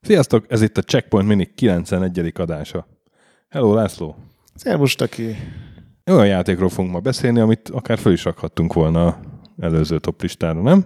Sziasztok, 0.00 0.44
ez 0.48 0.62
itt 0.62 0.76
a 0.78 0.82
Checkpoint 0.82 1.28
Mini 1.28 1.54
91. 1.54 2.32
adása. 2.34 2.86
Hello 3.48 3.74
László! 3.74 4.16
Szervus, 4.54 4.94
Taki! 4.94 5.36
Olyan 6.10 6.26
játékról 6.26 6.68
fogunk 6.68 6.92
ma 6.92 7.00
beszélni, 7.00 7.40
amit 7.40 7.68
akár 7.68 7.98
föl 7.98 8.12
is 8.12 8.24
rakhattunk 8.24 8.72
volna 8.72 9.20
előző 9.58 9.98
top 9.98 10.22
listára, 10.22 10.62
nem? 10.62 10.84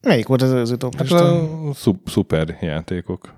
Melyik 0.00 0.26
volt 0.26 0.42
az 0.42 0.52
előző 0.52 0.76
top 0.76 0.94
Hát 0.94 1.10
a 1.10 1.48
szup- 1.74 2.08
szuper 2.08 2.58
játékok. 2.60 3.34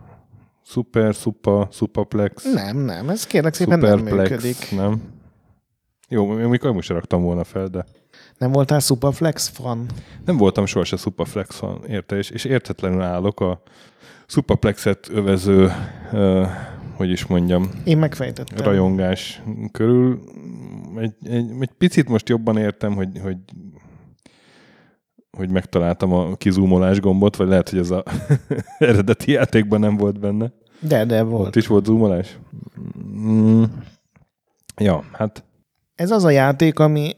Super, 0.66 1.14
supa, 1.14 1.68
supaplex, 1.70 2.52
Nem, 2.52 2.76
nem, 2.76 3.08
ez 3.08 3.26
kérlek 3.26 3.54
szépen 3.54 3.78
nem 3.78 3.98
superplex, 3.98 4.30
működik. 4.30 4.70
nem? 4.70 5.02
Jó, 6.08 6.30
amikor 6.30 6.72
most 6.72 6.88
raktam 6.88 7.22
volna 7.22 7.44
fel, 7.44 7.66
de 7.66 7.84
Nem 8.38 8.52
voltál 8.52 8.78
Superflex 8.80 9.48
fan? 9.48 9.86
nem 10.24 10.36
voltam 10.36 10.66
sohasem 10.66 10.98
Supaflex 10.98 11.56
fan, 11.56 11.84
érte, 11.88 12.16
és, 12.16 12.30
és 12.30 12.44
értetlenül 12.44 13.02
állok 13.02 13.40
a 13.40 13.62
Supaplexet 14.26 15.08
övező, 15.10 15.70
uh, 16.12 16.46
hogy 16.96 17.10
is 17.10 17.26
mondjam, 17.26 17.70
Én 17.84 17.98
megfejtettem. 17.98 18.64
rajongás 18.64 19.42
körül. 19.72 20.20
Egy, 20.96 21.14
egy, 21.22 21.50
egy 21.60 21.70
picit 21.78 22.08
most 22.08 22.28
jobban 22.28 22.56
értem, 22.56 22.94
hogy, 22.94 23.08
hogy 23.22 23.36
hogy 25.36 25.50
megtaláltam 25.50 26.12
a 26.12 26.36
kizúmolás 26.36 27.00
gombot, 27.00 27.36
vagy 27.36 27.48
lehet, 27.48 27.68
hogy 27.68 27.78
ez 27.78 27.90
a 27.90 28.02
eredeti 28.78 29.32
játékban 29.32 29.80
nem 29.80 29.96
volt 29.96 30.20
benne. 30.20 30.52
De, 30.80 31.04
de 31.04 31.24
Ott 31.24 31.30
volt. 31.30 31.56
is 31.56 31.66
volt 31.66 31.84
zoomolás? 31.84 32.38
Mm. 33.16 33.62
Ja, 34.76 35.04
hát 35.12 35.44
Ez 35.94 36.10
az 36.10 36.24
a 36.24 36.30
játék, 36.30 36.78
ami, 36.78 37.12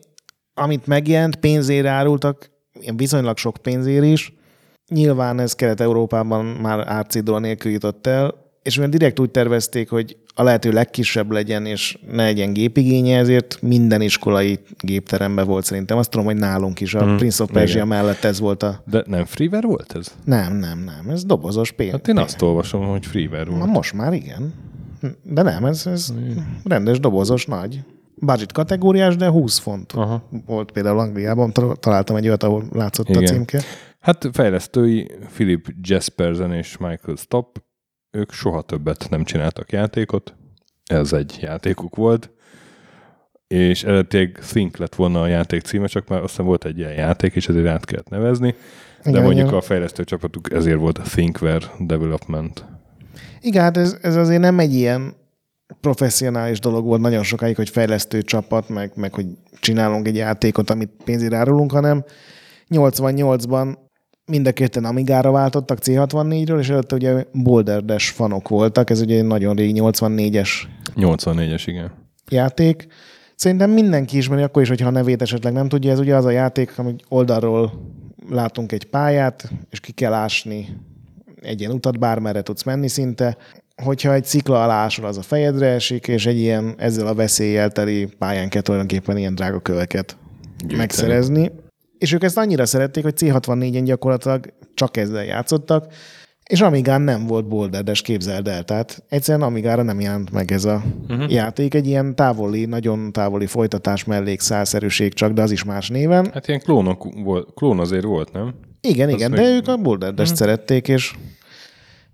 amit 0.54 0.86
megjelent, 0.86 1.36
pénzére 1.36 1.90
árultak, 1.90 2.50
viszonylag 2.96 3.36
sok 3.36 3.56
pénzért 3.56 4.04
is. 4.04 4.34
Nyilván 4.88 5.38
ez 5.40 5.54
Kelet-Európában 5.54 6.44
már 6.44 6.88
árcédula 6.88 7.38
nélkül 7.38 7.72
jutott 7.72 8.06
el, 8.06 8.34
és 8.66 8.74
mivel 8.74 8.90
direkt 8.90 9.20
úgy 9.20 9.30
tervezték, 9.30 9.88
hogy 9.90 10.16
a 10.34 10.42
lehető 10.42 10.70
legkisebb 10.70 11.30
legyen, 11.30 11.66
és 11.66 11.98
ne 12.10 12.22
legyen 12.22 12.52
gépigénye, 12.52 13.18
ezért 13.18 13.58
minden 13.62 14.00
iskolai 14.00 14.58
gépteremben 14.78 15.46
volt 15.46 15.64
szerintem. 15.64 15.98
Azt 15.98 16.10
tudom, 16.10 16.26
hogy 16.26 16.36
nálunk 16.36 16.80
is, 16.80 16.94
a 16.94 17.04
Mhm, 17.04 17.16
Prince 17.16 17.42
of 17.42 17.50
Persia 17.52 17.74
igen. 17.76 17.88
mellett 17.88 18.24
ez 18.24 18.40
volt 18.40 18.62
a... 18.62 18.82
de 18.90 19.04
nem 19.06 19.24
freeware 19.24 19.66
volt 19.66 19.92
ez? 19.96 20.14
Nem, 20.24 20.56
nem, 20.56 20.78
nem, 20.78 21.08
ez 21.10 21.24
dobozos 21.24 21.72
pénz. 21.72 21.90
Hát 21.90 22.08
én 22.08 22.18
azt 22.18 22.42
olvasom, 22.42 22.86
hogy 22.86 23.06
freeware 23.06 23.50
Na 23.50 23.56
volt. 23.56 23.70
most 23.70 23.92
már 23.92 24.12
igen. 24.12 24.52
De 25.22 25.42
nem, 25.42 25.64
ez, 25.64 25.86
ez 25.86 26.12
rendes 26.64 27.00
dobozos 27.00 27.46
nagy. 27.46 27.80
Budget 28.20 28.52
kategóriás, 28.52 29.16
de 29.16 29.28
20 29.28 29.58
font 29.58 29.92
Aha. 29.92 30.28
volt 30.46 30.70
például 30.72 30.98
Angliában. 30.98 31.52
Tal- 31.52 31.80
Találtam 31.80 32.16
egy 32.16 32.26
olyat, 32.26 32.42
ahol 32.42 32.64
látszott 32.72 33.08
Igen. 33.08 33.22
a 33.22 33.26
címke. 33.26 33.60
Hát 34.00 34.28
fejlesztői 34.32 35.10
Philip 35.34 35.66
Jespersen 35.82 36.52
és 36.52 36.76
Michael 36.76 37.16
Stopp, 37.16 37.56
ők 38.16 38.32
soha 38.32 38.62
többet 38.62 39.06
nem 39.10 39.24
csináltak 39.24 39.72
játékot. 39.72 40.34
Ez 40.86 41.12
egy 41.12 41.38
játékuk 41.40 41.96
volt. 41.96 42.30
És 43.46 43.84
eredetileg 43.84 44.38
Think 44.48 44.76
lett 44.76 44.94
volna 44.94 45.22
a 45.22 45.26
játék 45.26 45.62
címe, 45.62 45.86
csak 45.86 46.08
már 46.08 46.20
azt 46.20 46.30
hiszem 46.30 46.46
volt 46.46 46.64
egy 46.64 46.78
ilyen 46.78 46.92
játék, 46.92 47.34
és 47.34 47.48
ezért 47.48 47.66
át 47.66 47.84
kellett 47.84 48.08
nevezni. 48.08 48.54
De 49.02 49.10
Igen, 49.10 49.22
mondjuk 49.22 49.46
igen. 49.46 49.58
a 49.58 49.62
fejlesztő 49.62 50.04
csapatuk 50.04 50.52
ezért 50.52 50.78
volt 50.78 50.98
a 50.98 51.02
Thinkware 51.02 51.66
Development. 51.78 52.64
Igen, 53.40 53.62
hát 53.62 53.76
ez, 53.76 53.96
ez 54.00 54.16
azért 54.16 54.40
nem 54.40 54.58
egy 54.58 54.74
ilyen 54.74 55.14
professzionális 55.80 56.60
dolog 56.60 56.84
volt 56.84 57.00
nagyon 57.00 57.22
sokáig, 57.22 57.56
hogy 57.56 57.68
fejlesztő 57.68 58.22
csapat, 58.22 58.68
meg, 58.68 58.92
meg 58.94 59.14
hogy 59.14 59.26
csinálunk 59.60 60.06
egy 60.06 60.16
játékot, 60.16 60.70
amit 60.70 60.90
pénzére 61.04 61.36
árulunk, 61.36 61.72
hanem 61.72 62.04
88-ban 62.68 63.76
mind 64.26 64.46
a 64.46 64.52
ketten 64.52 64.84
Amigára 64.84 65.30
váltottak 65.30 65.78
C64-ről, 65.82 66.58
és 66.58 66.68
előtte 66.68 66.94
ugye 66.94 67.24
Boulder 67.32 67.84
Dash 67.84 68.12
fanok 68.12 68.48
voltak, 68.48 68.90
ez 68.90 69.00
ugye 69.00 69.16
egy 69.16 69.24
nagyon 69.24 69.56
régi 69.56 69.80
84-es 69.82 70.48
84-es, 70.96 71.62
igen. 71.66 71.92
játék. 72.28 72.86
Szerintem 73.34 73.70
mindenki 73.70 74.16
ismeri, 74.16 74.42
akkor 74.42 74.62
is, 74.62 74.68
hogyha 74.68 74.86
a 74.86 74.90
nevét 74.90 75.22
esetleg 75.22 75.52
nem 75.52 75.68
tudja, 75.68 75.90
ez 75.90 75.98
ugye 75.98 76.16
az 76.16 76.24
a 76.24 76.30
játék, 76.30 76.78
amit 76.78 77.04
oldalról 77.08 77.72
látunk 78.30 78.72
egy 78.72 78.84
pályát, 78.84 79.50
és 79.70 79.80
ki 79.80 79.92
kell 79.92 80.12
ásni 80.12 80.68
egy 81.42 81.60
ilyen 81.60 81.72
utat, 81.72 81.98
bármerre 81.98 82.42
tudsz 82.42 82.62
menni 82.62 82.88
szinte. 82.88 83.36
Hogyha 83.82 84.12
egy 84.12 84.24
szikla 84.24 84.62
alá 84.62 84.74
ásol, 84.74 85.06
az 85.06 85.18
a 85.18 85.22
fejedre 85.22 85.66
esik, 85.66 86.08
és 86.08 86.26
egy 86.26 86.38
ilyen 86.38 86.74
ezzel 86.78 87.06
a 87.06 87.14
veszéllyel 87.14 87.70
teli 87.70 88.08
pályán 88.18 88.48
kell 88.48 88.62
tulajdonképpen 88.62 89.16
ilyen 89.16 89.34
drága 89.34 89.60
köveket 89.60 90.16
Gyűjteni. 90.58 90.78
megszerezni. 90.78 91.50
És 91.98 92.12
ők 92.12 92.22
ezt 92.22 92.38
annyira 92.38 92.66
szerették, 92.66 93.02
hogy 93.02 93.14
C64-en 93.16 93.82
gyakorlatilag 93.84 94.52
csak 94.74 94.96
ezzel 94.96 95.24
játszottak, 95.24 95.92
és 96.46 96.60
Amigán 96.60 97.00
nem 97.00 97.26
volt 97.26 97.48
boulderdes, 97.48 98.02
képzeld 98.02 98.48
el. 98.48 98.64
Tehát 98.64 99.02
egyszerűen 99.08 99.46
Amigára 99.46 99.82
nem 99.82 100.00
jelent 100.00 100.30
meg 100.30 100.52
ez 100.52 100.64
a 100.64 100.82
uh-huh. 101.08 101.32
játék. 101.32 101.74
Egy 101.74 101.86
ilyen 101.86 102.14
távoli, 102.14 102.64
nagyon 102.64 103.12
távoli 103.12 103.46
folytatás 103.46 104.04
mellékszálszerűség 104.04 105.12
csak, 105.14 105.32
de 105.32 105.42
az 105.42 105.50
is 105.50 105.64
más 105.64 105.88
néven. 105.88 106.30
Hát 106.32 106.48
ilyen 106.48 106.60
klónok 106.60 107.06
volt, 107.24 107.54
klón 107.54 107.78
azért 107.78 108.04
volt, 108.04 108.32
nem? 108.32 108.54
Igen, 108.80 109.08
igen, 109.08 109.30
de 109.30 109.42
ők 109.42 109.68
a 109.68 109.76
boulderdes 109.76 110.30
uh-huh. 110.30 110.38
szerették, 110.38 110.88
és 110.88 111.14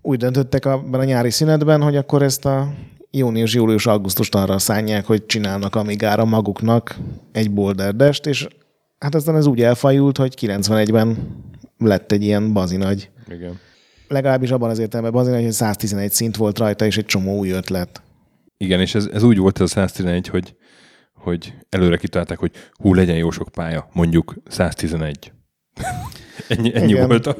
úgy 0.01 0.17
döntöttek 0.17 0.65
abban 0.65 0.99
a 0.99 1.03
nyári 1.03 1.29
szünetben, 1.29 1.81
hogy 1.81 1.95
akkor 1.95 2.21
ezt 2.21 2.45
a 2.45 2.73
június, 3.11 3.53
július, 3.53 3.85
augusztust 3.85 4.35
arra 4.35 4.59
szánják, 4.59 5.05
hogy 5.05 5.25
csinálnak 5.25 5.75
Amigára 5.75 6.25
maguknak 6.25 6.95
egy 7.31 7.51
boulderdest, 7.51 8.25
és 8.25 8.47
hát 9.03 9.15
aztán 9.15 9.35
ez 9.35 9.45
úgy 9.45 9.61
elfajult, 9.61 10.17
hogy 10.17 10.33
91-ben 10.41 11.17
lett 11.77 12.11
egy 12.11 12.23
ilyen 12.23 12.53
bazinagy. 12.53 13.09
Igen. 13.27 13.59
Legalábbis 14.07 14.51
abban 14.51 14.69
az 14.69 14.79
értelemben 14.79 15.13
bazinagy, 15.13 15.43
hogy 15.43 15.51
111 15.51 16.11
szint 16.11 16.35
volt 16.35 16.57
rajta, 16.57 16.85
és 16.85 16.97
egy 16.97 17.05
csomó 17.05 17.37
új 17.37 17.49
ötlet. 17.49 18.01
Igen, 18.57 18.79
és 18.79 18.95
ez, 18.95 19.09
ez 19.13 19.23
úgy 19.23 19.37
volt 19.37 19.55
ez 19.55 19.63
a 19.63 19.67
111, 19.67 20.27
hogy, 20.27 20.55
hogy 21.13 21.53
előre 21.69 21.97
kitalálták, 21.97 22.39
hogy 22.39 22.51
hú, 22.71 22.93
legyen 22.93 23.15
jó 23.15 23.31
sok 23.31 23.49
pálya, 23.49 23.87
mondjuk 23.93 24.35
111. 24.47 25.31
ennyi 26.47 26.75
ennyi 26.75 26.91
Igen. 26.91 27.07
volt 27.07 27.27
a 27.27 27.35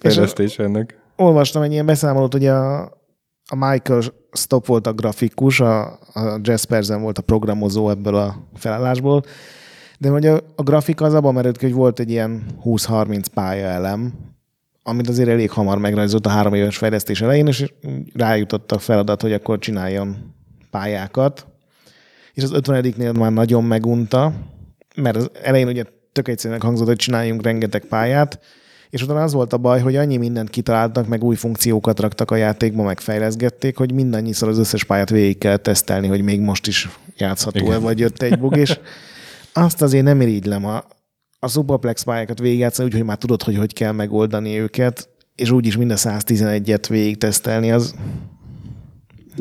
fejlesztés 0.00 0.58
ennek. 0.58 0.98
olvastam 1.16 1.62
egy 1.62 1.72
ilyen 1.72 1.86
beszámolót, 1.86 2.32
hogy 2.32 2.46
a, 2.46 2.80
a 3.48 3.56
Michael 3.56 4.02
Stop 4.32 4.66
volt 4.66 4.86
a 4.86 4.92
grafikus, 4.92 5.60
a, 5.60 5.86
a 5.92 6.38
Jaspersen 6.42 7.02
volt 7.02 7.18
a 7.18 7.22
programozó 7.22 7.90
ebből 7.90 8.14
a 8.14 8.48
felállásból, 8.54 9.24
de 10.00 10.08
hogy 10.08 10.26
a, 10.26 10.40
a 10.56 10.62
grafika 10.62 11.04
az 11.04 11.14
abban 11.14 11.34
merült 11.34 11.56
ki, 11.56 11.64
hogy 11.64 11.74
volt 11.74 12.00
egy 12.00 12.10
ilyen 12.10 12.42
20-30 12.64 13.24
pályaelem, 13.34 14.12
amit 14.82 15.08
azért 15.08 15.28
elég 15.28 15.50
hamar 15.50 15.78
megrajzolt 15.78 16.26
a 16.26 16.28
három 16.28 16.54
éves 16.54 16.76
fejlesztés 16.76 17.20
elején, 17.20 17.46
és 17.46 17.72
rájutott 18.14 18.72
a 18.72 18.78
feladat, 18.78 19.22
hogy 19.22 19.32
akkor 19.32 19.58
csináljon 19.58 20.34
pályákat. 20.70 21.46
És 22.34 22.42
az 22.42 22.50
50-nél 22.54 23.18
már 23.18 23.32
nagyon 23.32 23.64
megunta, 23.64 24.32
mert 24.96 25.16
az 25.16 25.30
elején 25.42 25.68
ugye 25.68 25.84
tök 26.12 26.28
egyszerűen 26.28 26.60
hangzott, 26.60 26.86
hogy 26.86 26.96
csináljunk 26.96 27.42
rengeteg 27.42 27.84
pályát, 27.84 28.40
és 28.90 29.02
utána 29.02 29.22
az 29.22 29.32
volt 29.32 29.52
a 29.52 29.58
baj, 29.58 29.80
hogy 29.80 29.96
annyi 29.96 30.16
mindent 30.16 30.50
kitaláltak, 30.50 31.06
meg 31.06 31.24
új 31.24 31.36
funkciókat 31.36 32.00
raktak 32.00 32.30
a 32.30 32.36
játékba, 32.36 32.82
meg 32.82 33.00
fejleszgették, 33.00 33.76
hogy 33.76 33.92
mindannyiszor 33.92 34.48
az 34.48 34.58
összes 34.58 34.84
pályát 34.84 35.10
végig 35.10 35.38
kell 35.38 35.56
tesztelni, 35.56 36.06
hogy 36.06 36.22
még 36.22 36.40
most 36.40 36.66
is 36.66 36.88
játszható-e, 37.16 37.78
vagy 37.78 37.98
jött 37.98 38.22
egy 38.22 38.38
bug, 38.38 38.56
és 38.56 38.78
azt 39.52 39.82
azért 39.82 40.04
nem 40.04 40.20
irigylem 40.20 40.64
a, 40.64 40.84
a 41.38 41.48
Superplex 41.48 42.02
pályákat 42.02 42.38
végigjátszani, 42.38 42.88
úgyhogy 42.88 43.04
már 43.04 43.18
tudod, 43.18 43.42
hogy 43.42 43.56
hogy 43.56 43.72
kell 43.72 43.92
megoldani 43.92 44.58
őket, 44.58 45.08
és 45.34 45.50
úgyis 45.50 45.76
mind 45.76 45.90
a 45.90 45.96
111-et 45.96 46.84
végig 46.88 47.18
tesztelni, 47.18 47.70
az, 47.70 47.94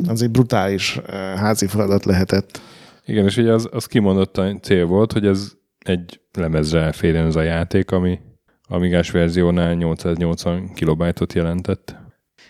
az 0.08 0.22
egy 0.22 0.32
brutális 0.32 1.00
házi 1.36 1.68
feladat 1.68 2.06
lehetett. 2.06 2.62
Igen, 3.06 3.26
és 3.26 3.38
ugye 3.38 3.54
az, 3.54 3.70
az 3.72 3.86
kimondottan 3.86 4.62
cél 4.62 4.86
volt, 4.86 5.12
hogy 5.12 5.26
ez 5.26 5.52
egy 5.80 6.22
lemezre 6.34 6.80
elférjen 6.80 7.26
ez 7.26 7.36
a 7.36 7.42
játék, 7.42 7.92
ami 7.92 8.20
Amigás 8.68 9.12
verziónál 9.12 9.74
880 9.74 10.74
kilobájtot 10.74 11.34
jelentett. 11.34 11.96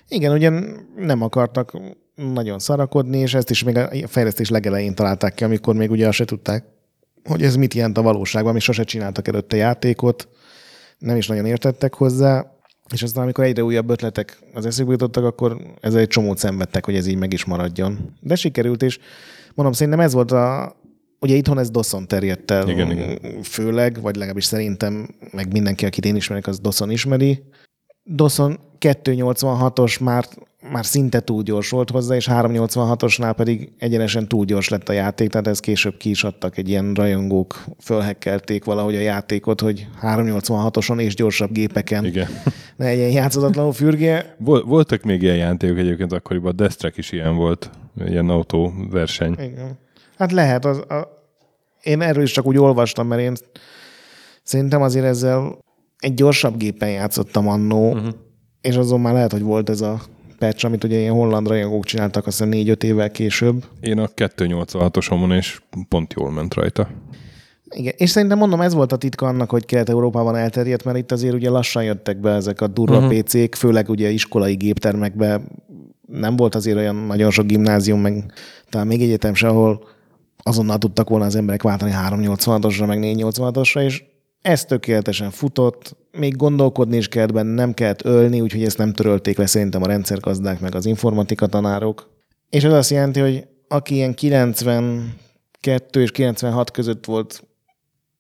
Igen, 0.08 0.32
ugye 0.32 0.52
nem 0.96 1.22
akartak 1.22 1.80
nagyon 2.16 2.60
szarakodni, 2.60 3.18
és 3.18 3.34
ezt 3.34 3.50
is 3.50 3.64
még 3.64 3.78
a 3.78 3.90
fejlesztés 4.08 4.50
legelején 4.50 4.96
találták 4.96 5.34
ki, 5.34 5.44
amikor 5.44 5.76
még 5.76 5.92
ugye 5.92 6.08
azt 6.08 6.18
se 6.18 6.26
tudták, 6.26 6.64
hogy 7.30 7.44
ez 7.44 7.56
mit 7.56 7.74
jelent 7.74 7.98
a 7.98 8.02
valóságban, 8.02 8.54
mi 8.54 8.60
sose 8.60 8.84
csináltak 8.84 9.28
előtte 9.28 9.56
játékot, 9.56 10.28
nem 10.98 11.18
is 11.18 11.28
nagyon 11.28 11.46
értettek 11.46 11.94
hozzá, 11.94 12.46
és 12.94 13.04
aztán 13.04 13.24
amikor 13.24 13.44
egyre 13.44 13.64
újabb 13.64 13.90
ötletek 13.90 14.40
az 14.54 14.66
eszükbe 14.66 14.92
jutottak, 14.92 15.24
akkor 15.24 15.58
ezzel 15.82 16.00
egy 16.00 16.08
csomót 16.08 16.38
szenvedtek, 16.38 16.86
hogy 16.86 16.96
ez 16.96 17.08
így 17.08 17.18
meg 17.18 17.34
is 17.34 17.46
maradjon. 17.46 18.16
De 18.20 18.36
sikerült, 18.36 18.84
és 18.84 19.00
mondom, 19.56 19.74
szerintem 19.74 20.02
ez 20.02 20.14
volt 20.14 20.32
a, 20.32 20.76
ugye 21.20 21.36
itthon 21.36 21.60
ez 21.60 21.70
DOS-on 21.70 22.08
terjedt 22.08 22.52
el 22.52 22.70
Igen, 22.70 22.92
igen. 22.92 23.42
főleg, 23.44 24.02
vagy 24.02 24.16
legalábbis 24.16 24.46
szerintem, 24.46 25.16
meg 25.32 25.52
mindenki, 25.52 25.86
akit 25.86 26.06
én 26.06 26.16
ismerek, 26.16 26.48
az 26.48 26.60
DOS-on 26.60 26.92
ismeri, 26.92 27.44
DOS-on 28.04 28.60
286-os 28.80 30.04
már, 30.04 30.26
már 30.72 30.86
szinte 30.86 31.20
túl 31.20 31.44
gyors 31.44 31.70
volt 31.70 31.90
hozzá, 31.90 32.16
és 32.16 32.28
386-osnál 32.32 33.34
pedig 33.36 33.72
egyenesen 33.78 34.28
túl 34.28 34.46
gyors 34.46 34.70
lett 34.70 34.90
a 34.90 34.94
játék, 34.94 35.30
tehát 35.30 35.48
ezt 35.48 35.62
később 35.62 35.98
ki 35.98 36.10
is 36.10 36.24
adtak, 36.24 36.58
egy 36.58 36.70
ilyen 36.70 36.94
rajongók 36.94 37.64
fölhekkelték 37.80 38.64
valahogy 38.64 38.96
a 38.96 39.00
játékot, 39.00 39.62
hogy 39.62 39.88
386-oson 40.02 41.00
és 41.00 41.16
gyorsabb 41.16 41.52
gépeken 41.52 42.06
Igen. 42.06 42.28
ne 42.78 42.86
egy 42.86 42.98
ilyen 42.98 43.12
játszatlanul 43.12 43.74
fürge. 43.74 44.36
Vol- 44.38 44.66
voltak 44.66 45.04
még 45.04 45.22
ilyen 45.22 45.38
játékok 45.38 45.78
egyébként 45.78 46.14
akkoriban, 46.14 46.52
a 46.52 46.56
Death 46.56 46.98
is 46.98 47.12
ilyen 47.12 47.36
volt, 47.36 47.70
ilyen 48.06 48.30
autóverseny. 48.30 49.34
Igen. 49.34 49.78
Hát 50.18 50.32
lehet, 50.32 50.66
az, 50.66 50.78
a, 50.78 51.26
én 51.82 52.02
erről 52.02 52.24
is 52.24 52.32
csak 52.32 52.46
úgy 52.46 52.58
olvastam, 52.58 53.08
mert 53.08 53.22
én 53.22 53.34
szerintem 54.44 54.82
azért 54.82 55.06
ezzel 55.06 55.58
egy 56.00 56.14
gyorsabb 56.14 56.58
gépen 56.58 56.90
játszottam 56.90 57.48
annó, 57.48 57.92
uh-huh. 57.92 58.14
És 58.70 58.76
azon 58.76 59.02
már 59.02 59.14
lehet, 59.14 59.32
hogy 59.32 59.42
volt 59.42 59.70
ez 59.70 59.82
a 59.82 60.02
patch, 60.38 60.66
amit 60.66 60.84
ugye 60.84 60.98
ilyen 60.98 61.14
holland 61.14 61.48
rajongók 61.48 61.86
csináltak 61.86 62.28
azt 62.28 62.38
hiszem 62.38 62.52
négy-öt 62.52 62.84
évvel 62.84 63.12
később. 63.12 63.64
Én 63.82 64.00
a 64.00 64.08
286-osomon, 64.08 65.38
és 65.38 65.62
pont 65.88 66.14
jól 66.14 66.32
ment 66.32 66.54
rajta. 66.54 66.88
Igen, 67.70 67.94
és 67.98 68.10
szerintem 68.10 68.38
mondom, 68.38 68.62
ez 68.62 68.74
volt 68.74 68.92
a 68.92 68.98
titka 68.98 69.28
annak, 69.28 69.50
hogy 69.50 69.66
Kelet-Európában 69.66 70.36
elterjedt, 70.36 70.84
mert 70.84 70.98
itt 70.98 71.12
azért 71.12 71.34
ugye 71.34 71.50
lassan 71.50 71.84
jöttek 71.84 72.20
be 72.20 72.32
ezek 72.32 72.62
a 72.62 72.68
durva 72.68 72.98
uh-huh. 72.98 73.20
PC-k, 73.20 73.56
főleg 73.56 73.90
ugye 73.90 74.10
iskolai 74.10 74.54
géptermekbe 74.54 75.42
nem 76.08 76.36
volt 76.36 76.56
azért 76.56 76.78
olyan 76.78 76.96
nagyon 76.96 77.32
sok 77.32 77.46
gimnázium, 77.46 78.02
meg 78.02 78.34
talán 78.70 78.88
még 78.88 79.02
egyetem 79.02 79.34
se, 79.34 79.48
ahol 79.48 79.88
azonnal 80.44 80.78
tudtak 80.78 81.10
volna 81.10 81.26
az 81.26 81.36
emberek 81.36 81.64
váltani 81.64 81.92
386-osra, 82.10 82.88
meg 82.88 83.00
486-osra, 83.02 83.84
és 83.84 84.04
ez 84.42 84.66
tökéletesen 84.66 85.32
futott, 85.32 85.96
még 86.12 86.36
gondolkodni 86.36 86.98
is 86.98 87.08
kellett 87.08 87.34
benne, 87.34 87.54
nem 87.54 87.74
kellett 87.74 88.06
ölni, 88.06 88.42
úgyhogy 88.42 88.64
ezt 88.64 88.78
nem 88.78 88.94
törölték 88.94 89.38
le 89.38 89.46
szerintem 89.46 89.84
a 89.84 89.88
rendszergazdák, 89.88 90.60
meg 90.60 90.76
az 90.76 90.86
informatika 90.86 91.48
tanárok. 91.48 92.10
És 92.50 92.64
ez 92.64 92.74
azt 92.74 92.90
jelenti, 92.90 93.20
hogy 93.20 93.48
aki 93.68 93.94
ilyen 93.94 94.14
92 94.14 96.02
és 96.02 96.12
96 96.12 96.72
között 96.72 97.06
volt 97.06 97.44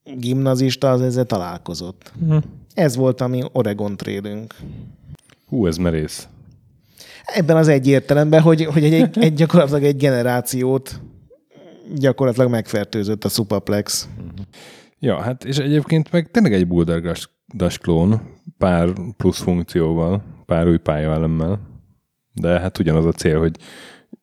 gimnazista, 0.03 0.91
az 0.91 1.01
ezzel 1.01 1.25
találkozott. 1.25 2.11
Uh-huh. 2.21 2.43
Ez 2.73 2.95
volt 2.95 3.21
a 3.21 3.27
mi 3.27 3.43
Oregon 3.51 3.97
trélünk. 3.97 4.55
Hú, 5.47 5.67
ez 5.67 5.77
merész. 5.77 6.27
Ebben 7.25 7.57
az 7.57 7.67
egy 7.67 7.87
értelemben, 7.87 8.41
hogy, 8.41 8.65
hogy 8.65 8.83
egy, 8.83 9.17
egy 9.19 9.33
gyakorlatilag 9.33 9.83
egy 9.83 9.97
generációt 9.97 10.99
gyakorlatilag 11.95 12.49
megfertőzött 12.49 13.25
a 13.25 13.29
Supaplex. 13.29 14.07
Ja, 14.99 15.21
hát 15.21 15.43
és 15.43 15.57
egyébként 15.57 16.11
meg 16.11 16.31
tényleg 16.31 16.53
egy 16.53 16.67
Boulder 16.67 17.17
Dash 17.55 17.79
klón, 17.79 18.21
pár 18.57 18.89
plusz 19.17 19.41
funkcióval, 19.41 20.23
pár 20.45 20.67
új 20.67 20.77
pályaelemmel, 20.77 21.59
de 22.33 22.59
hát 22.59 22.79
ugyanaz 22.79 23.05
a 23.05 23.11
cél, 23.11 23.39
hogy 23.39 23.57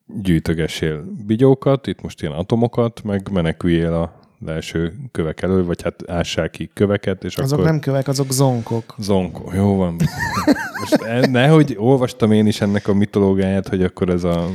gyűjtögessél 0.05 1.03
bigyókat, 1.25 1.87
itt 1.87 2.01
most 2.01 2.21
ilyen 2.21 2.33
atomokat, 2.33 3.03
meg 3.03 3.29
meneküljél 3.31 3.93
a 3.93 4.19
első 4.45 4.93
kövek 5.11 5.41
elől, 5.41 5.65
vagy 5.65 5.81
hát 5.81 6.09
ássák 6.09 6.51
ki 6.51 6.69
köveket, 6.73 7.23
és 7.23 7.37
azok 7.37 7.59
akkor... 7.59 7.71
nem 7.71 7.79
kövek, 7.79 8.07
azok 8.07 8.31
zonkok. 8.31 8.95
Zonkok, 8.97 9.53
jó 9.55 9.75
van. 9.75 9.95
Most 10.79 11.01
e- 11.01 11.27
nehogy 11.27 11.75
olvastam 11.79 12.31
én 12.31 12.47
is 12.47 12.61
ennek 12.61 12.87
a 12.87 12.93
mitológiáját, 12.93 13.67
hogy 13.67 13.83
akkor 13.83 14.09
ez 14.09 14.23
a 14.23 14.47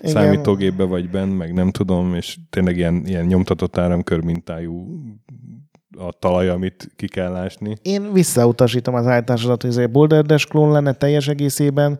Igen. 0.00 0.12
számítógépbe 0.12 0.84
vagy 0.84 1.10
benn, 1.10 1.28
meg 1.28 1.52
nem 1.52 1.70
tudom, 1.70 2.14
és 2.14 2.38
tényleg 2.50 2.76
ilyen, 2.76 3.06
ilyen 3.06 3.24
nyomtatott 3.24 3.76
áramkör 3.78 4.20
mintájú 4.20 5.00
a 5.98 6.12
talaj, 6.18 6.48
amit 6.48 6.90
ki 6.96 7.08
kell 7.08 7.34
ásni. 7.34 7.76
Én 7.82 8.12
visszautasítom 8.12 8.94
az 8.94 9.06
állításodat, 9.06 9.62
hogy 9.62 9.70
ez 9.70 9.76
egy 9.76 9.90
Boulder 9.90 10.24
Dash 10.24 10.48
klón 10.48 10.72
lenne 10.72 10.92
teljes 10.92 11.28
egészében, 11.28 11.98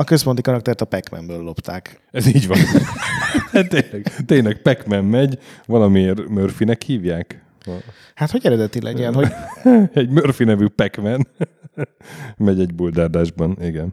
a 0.00 0.04
központi 0.04 0.42
karaktert 0.42 0.80
a 0.80 0.84
pac 0.84 1.10
lopták. 1.26 2.00
Ez 2.10 2.26
így 2.26 2.46
van. 2.46 2.58
hát 3.52 3.68
tényleg, 3.68 4.12
tényleg 4.26 4.62
pac 4.62 4.86
megy, 4.86 5.38
valamiért 5.66 6.28
Murphynek 6.28 6.82
hívják. 6.82 7.44
Hát, 8.14 8.30
hogy 8.30 8.46
eredeti 8.46 8.82
legyen, 8.82 9.14
hogy... 9.14 9.28
egy 9.92 10.08
Murphy 10.08 10.44
nevű 10.44 10.66
pac 10.66 10.96
megy 12.36 12.60
egy 12.60 12.74
buldárdásban, 12.74 13.56
igen. 13.60 13.92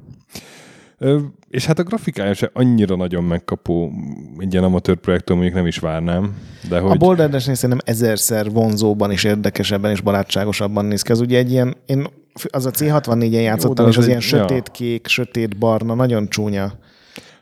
És 1.50 1.66
hát 1.66 1.80
a 1.80 1.84
grafikája 1.84 2.34
se 2.34 2.50
annyira 2.54 2.96
nagyon 2.96 3.24
megkapó 3.24 3.92
egy 4.38 4.52
ilyen 4.52 4.66
amatőr 4.66 4.96
projektől, 4.96 5.36
mondjuk 5.36 5.58
nem 5.58 5.68
is 5.68 5.78
várnám. 5.78 6.38
De 6.70 6.80
hogy... 6.80 7.04
A 7.04 7.28
Dash 7.28 7.54
szerintem 7.54 7.80
ezerszer 7.84 8.52
vonzóban 8.52 9.12
és 9.12 9.24
érdekesebben 9.24 9.92
és 9.92 10.02
barátságosabban 10.02 10.86
néz 10.86 11.02
ki. 11.02 11.12
Ez 11.12 11.20
ugye 11.20 11.38
egy 11.38 11.52
ilyen, 11.52 11.76
én 11.86 12.08
az 12.50 12.66
a 12.66 12.72
C64-en 12.72 13.42
játszottam, 13.42 13.86
Jó, 13.86 13.92
és 13.92 13.98
az, 13.98 14.04
az 14.04 14.10
ilyen 14.10 14.20
sötét-kék, 14.20 15.02
ja. 15.04 15.10
sötét-barna, 15.10 15.94
nagyon 15.94 16.28
csúnya. 16.28 16.74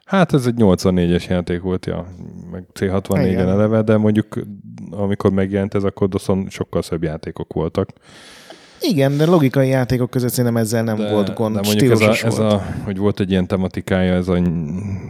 Hát 0.06 0.34
ez 0.34 0.46
egy 0.46 0.56
84-es 0.58 1.28
játék 1.30 1.62
volt, 1.62 1.86
ja, 1.86 2.08
meg 2.52 2.64
C64-en 2.80 3.38
eleve, 3.38 3.82
de 3.82 3.98
mondjuk 3.98 4.40
amikor 4.92 5.32
megjelent 5.32 5.74
ez, 5.74 5.84
akkor 5.84 6.08
doszon 6.08 6.48
sokkal 6.50 6.82
szebb 6.82 7.04
játékok 7.04 7.54
voltak. 7.54 7.90
Igen, 8.90 9.18
de 9.18 9.26
logikai 9.26 9.68
játékok 9.68 10.10
között 10.10 10.30
szerintem 10.30 10.58
ezzel 10.58 10.84
nem 10.84 10.98
de, 10.98 11.12
volt 11.12 11.34
gond. 11.34 11.56
De 11.56 11.62
mondjuk 11.66 11.92
ez 11.92 12.02
a, 12.02 12.26
ez 12.26 12.40
a, 12.40 12.64
hogy 12.84 12.98
volt 12.98 13.20
egy 13.20 13.30
ilyen 13.30 13.48
tematikája, 13.48 14.14
ez 14.14 14.28
a 14.28 14.42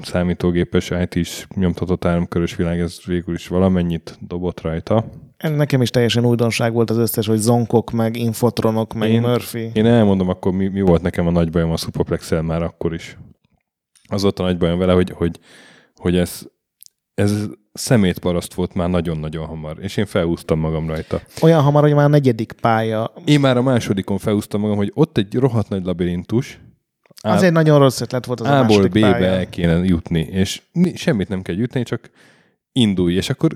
számítógépes 0.02 0.92
IT-s 1.10 1.46
nyomtatott 1.56 2.06
áramkörös 2.06 2.56
világ, 2.56 2.80
ez 2.80 2.98
végül 3.06 3.34
is 3.34 3.48
valamennyit 3.48 4.18
dobott 4.28 4.62
rajta. 4.62 5.06
Nekem 5.38 5.82
is 5.82 5.90
teljesen 5.90 6.26
újdonság 6.26 6.74
volt 6.74 6.90
az 6.90 6.98
összes, 6.98 7.28
hogy 7.28 7.38
zonkok, 7.38 7.92
meg 7.92 8.18
infotronok, 8.18 8.94
meg 8.94 9.10
én, 9.10 9.22
Murphy. 9.22 9.70
Én 9.74 9.86
elmondom 9.86 10.30
akkor, 10.30 10.52
mi, 10.52 10.68
mi 10.68 10.82
volt 10.82 11.02
nekem 11.02 11.28
a 11.28 11.32
nagy 11.32 11.50
bajom 11.50 11.72
a 11.72 11.78
superplex 11.78 12.32
már 12.42 12.64
akkor 12.64 12.94
is. 12.94 13.18
Az 14.10 14.22
volt 14.22 14.40
a 14.40 14.44
nagy 14.44 14.58
bajom 14.58 14.80
vele, 14.80 14.94
hogy, 14.94 15.10
hogy, 15.10 15.40
hogy 15.96 16.16
ez, 16.16 16.42
ez 17.14 17.48
szemétparaszt 17.74 18.54
volt 18.54 18.74
már 18.74 18.90
nagyon-nagyon 18.90 19.46
hamar, 19.46 19.78
és 19.82 19.98
én 19.98 20.06
felhúztam 20.06 20.60
magam 20.60 20.88
rajta. 20.88 21.22
Olyan 21.42 21.62
hamar, 21.62 21.82
hogy 21.82 21.94
már 21.94 22.06
a 22.06 22.08
negyedik 22.08 22.52
pálya. 22.52 23.14
Én 23.26 23.40
már 23.40 23.58
a 23.58 23.62
másodikon 23.62 24.18
felhúztam 24.18 24.62
magam, 24.62 24.78
hogy 24.78 24.92
ott 24.94 25.18
egy 25.18 25.36
rohadt 25.36 25.70
nagy 25.70 25.84
labirintus, 25.84 26.60
az 27.26 27.44
egy 27.44 27.52
nagyon 27.52 27.80
rossz 27.80 28.02
ötlet 28.02 28.26
volt 28.26 28.40
az 28.40 28.46
A-ból 28.48 28.58
a 28.58 28.64
második 28.64 28.92
B-be 28.92 29.12
pálya. 29.12 29.26
el 29.26 29.50
kéne 29.50 29.84
jutni, 29.84 30.20
és 30.20 30.62
semmit 30.96 31.28
nem 31.28 31.42
kell 31.42 31.56
jutni, 31.56 31.84
csak 31.84 32.10
indulj, 32.72 33.16
és 33.16 33.30
akkor 33.30 33.56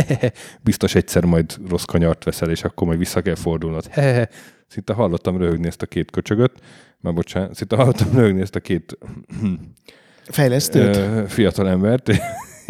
biztos 0.62 0.94
egyszer 0.94 1.24
majd 1.24 1.56
rossz 1.68 1.84
kanyart 1.84 2.24
veszel, 2.24 2.50
és 2.50 2.64
akkor 2.64 2.86
majd 2.86 2.98
vissza 2.98 3.22
kell 3.22 3.34
fordulnod. 3.34 3.86
Hehehe. 3.86 4.28
Szinte 4.68 4.92
hallottam 4.92 5.36
röhögni 5.36 5.66
ezt 5.66 5.82
a 5.82 5.86
két 5.86 6.10
köcsögöt, 6.10 6.52
már 7.00 7.14
bocsánat, 7.14 7.54
szinte 7.54 7.76
hallottam 7.76 8.12
röhögni 8.12 8.40
ezt 8.40 8.54
a 8.54 8.60
két 8.60 8.98
Fejlesztőt? 10.28 11.30
fiatal 11.32 11.68
embert. 11.68 12.10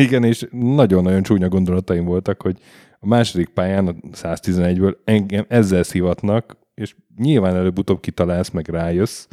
Igen, 0.03 0.25
és 0.25 0.47
nagyon-nagyon 0.51 1.23
csúnya 1.23 1.49
gondolataim 1.49 2.05
voltak, 2.05 2.43
hogy 2.43 2.59
a 3.01 3.07
második 3.07 3.49
pályán, 3.49 3.87
a 3.87 3.95
111-ből 4.13 4.97
engem 5.05 5.45
ezzel 5.49 5.83
szivatnak, 5.83 6.57
és 6.75 6.95
nyilván 7.17 7.55
előbb-utóbb 7.55 8.01
kitalálsz, 8.01 8.51
meg 8.51 8.69
rájössz, 8.69 9.27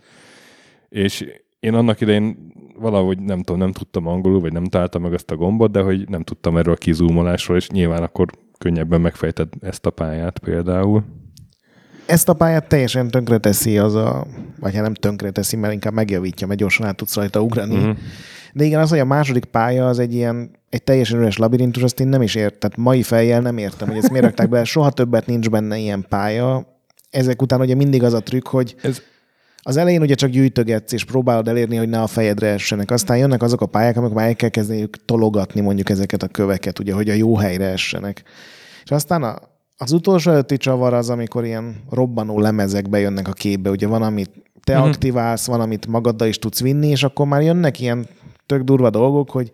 és 0.90 1.26
én 1.60 1.74
annak 1.74 2.02
idején 2.02 2.54
valahogy 2.80 3.20
nem 3.20 3.44
tudom, 3.44 3.62
nem 3.62 3.72
tudtam 3.72 4.08
angolul, 4.08 4.40
vagy 4.40 4.54
nem 4.54 4.66
találtam 4.66 5.02
meg 5.02 5.14
azt 5.14 5.32
a 5.32 5.36
gombot, 5.36 5.72
de 5.72 5.82
hogy 5.82 6.10
nem 6.10 6.24
tudtam 6.24 6.58
erről 6.58 6.74
a 6.74 6.78
kizúmolásról, 6.78 7.58
és 7.58 7.70
nyilván 7.70 8.04
akkor 8.04 8.28
könnyebben 8.58 9.02
megfejted 9.02 9.50
ezt 9.62 9.86
a 9.86 9.90
pályát 9.90 10.40
például. 10.40 11.04
Ezt 12.06 12.30
a 12.30 12.34
pályát 12.34 12.68
teljesen 12.68 13.08
tönkreteszi 13.08 13.78
az 13.78 13.96
a, 13.96 14.26
vagy 14.60 14.74
hát 14.74 14.84
nem 14.84 14.94
tönkreteszi, 14.94 15.56
mert 15.56 15.74
inkább 15.74 15.94
megjavítja, 15.94 16.48
mert 16.48 16.60
gyorsan 16.60 16.88
át 16.88 16.96
tudsz 16.96 17.16
rajta 17.16 17.42
ugrani. 17.42 17.76
Uh-huh. 17.76 17.98
De 18.56 18.64
igen, 18.64 18.80
az, 18.80 18.90
hogy 18.90 19.00
a 19.00 19.06
második 19.06 19.46
pálya 19.46 19.88
az 19.88 20.00
egy 20.00 20.14
ilyen, 20.14 20.52
egy 20.70 20.84
teljesen 20.84 21.20
üres 21.20 21.38
labirintus, 21.38 21.84
azt 21.84 22.00
én 22.00 22.08
nem 22.08 22.22
is 22.22 22.36
értem. 22.36 22.60
Tehát 22.60 22.78
mai 22.78 23.04
fejjel 23.04 23.42
nem 23.42 23.58
értem, 23.58 23.88
hogy 23.88 23.98
ezt 23.98 24.10
miért 24.10 24.26
rakták 24.26 24.50
be. 24.50 24.64
Soha 24.64 24.92
többet 24.92 25.26
nincs 25.26 25.50
benne 25.50 25.78
ilyen 25.78 26.06
pálya. 26.10 26.78
Ezek 27.10 27.42
után 27.42 27.60
ugye 27.60 27.76
mindig 27.76 28.04
az 28.04 28.14
a 28.14 28.20
trükk, 28.20 28.48
hogy 28.48 28.76
Ez 28.82 29.02
az 29.68 29.78
elején 29.78 30.02
ugye 30.02 30.16
csak 30.16 30.30
gyűjtögetsz, 30.30 30.92
és 30.92 31.06
próbálod 31.06 31.48
elérni, 31.48 31.76
hogy 31.76 31.90
ne 31.90 32.02
a 32.02 32.08
fejedre 32.08 32.48
essenek. 32.48 32.92
Aztán 32.92 33.18
jönnek 33.18 33.44
azok 33.44 33.62
a 33.62 33.66
pályák, 33.66 33.98
amikor 33.98 34.16
már 34.16 34.28
el 34.28 34.36
kell 34.36 34.50
kezdeniük 34.50 35.06
tologatni 35.06 35.62
mondjuk 35.62 35.90
ezeket 35.90 36.24
a 36.24 36.28
köveket, 36.28 36.80
ugye, 36.80 36.94
hogy 36.94 37.10
a 37.10 37.14
jó 37.14 37.36
helyre 37.36 37.66
essenek. 37.66 38.24
És 38.84 38.92
aztán 38.92 39.24
a, 39.24 39.36
az 39.78 39.92
utolsó 39.92 40.32
előtti 40.32 40.58
csavar 40.58 40.94
az, 40.94 41.10
amikor 41.10 41.46
ilyen 41.46 41.76
robbanó 41.90 42.40
lemezek 42.40 42.90
bejönnek 42.90 43.28
a 43.28 43.32
képbe. 43.34 43.70
Ugye 43.70 43.88
van, 43.88 44.02
amit 44.02 44.32
te 44.64 44.74
uh-huh. 44.74 44.88
aktiválsz, 44.88 45.46
van, 45.46 45.62
amit 45.62 45.88
magaddal 45.88 46.28
is 46.28 46.40
tudsz 46.40 46.62
vinni, 46.62 46.88
és 46.88 47.04
akkor 47.04 47.28
már 47.28 47.42
jönnek 47.42 47.80
ilyen 47.80 48.08
tök 48.46 48.62
durva 48.62 48.90
dolgok, 48.90 49.30
hogy 49.30 49.52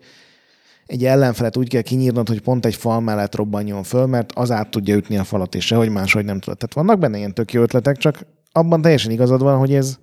egy 0.86 1.04
ellenfelet 1.04 1.56
úgy 1.56 1.68
kell 1.68 1.80
kinyírnod, 1.80 2.28
hogy 2.28 2.40
pont 2.40 2.66
egy 2.66 2.74
fal 2.74 3.00
mellett 3.00 3.34
robbanjon 3.34 3.82
föl, 3.82 4.06
mert 4.06 4.32
az 4.34 4.50
át 4.50 4.70
tudja 4.70 4.94
ütni 4.94 5.16
a 5.16 5.24
falat, 5.24 5.54
és 5.54 5.66
sehogy 5.66 5.88
máshogy 5.88 6.24
nem 6.24 6.38
tudod. 6.38 6.58
Tehát 6.58 6.74
vannak 6.74 6.98
benne 6.98 7.18
ilyen 7.18 7.34
tök 7.34 7.52
jó 7.52 7.62
ötletek, 7.62 7.96
csak 7.96 8.26
abban 8.52 8.82
teljesen 8.82 9.10
igazad 9.10 9.42
van, 9.42 9.58
hogy 9.58 9.74
ez 9.74 9.98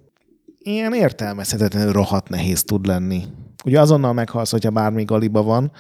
ilyen 0.60 0.94
értelmezhetetlenül 0.94 1.92
rohadt 1.92 2.30
nehéz 2.30 2.64
tud 2.64 2.86
lenni. 2.86 3.24
Ugye 3.66 3.80
azonnal 3.80 4.14
meghalsz, 4.14 4.52
hogyha 4.52 4.70
bármi 4.70 5.04
galiba 5.04 5.44
van, 5.44 5.72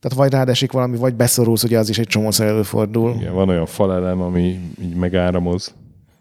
tehát 0.00 0.18
vagy 0.18 0.32
rád 0.32 0.48
esik 0.48 0.72
valami, 0.72 0.96
vagy 0.96 1.14
beszorulsz, 1.14 1.62
ugye 1.62 1.78
az 1.78 1.88
is 1.88 1.98
egy 1.98 2.06
csomószor 2.06 2.46
előfordul. 2.46 3.14
Igen, 3.14 3.34
van 3.34 3.48
olyan 3.48 3.66
falelem, 3.66 4.20
ami 4.20 4.60
így 4.82 4.94
megáramoz. 4.94 5.74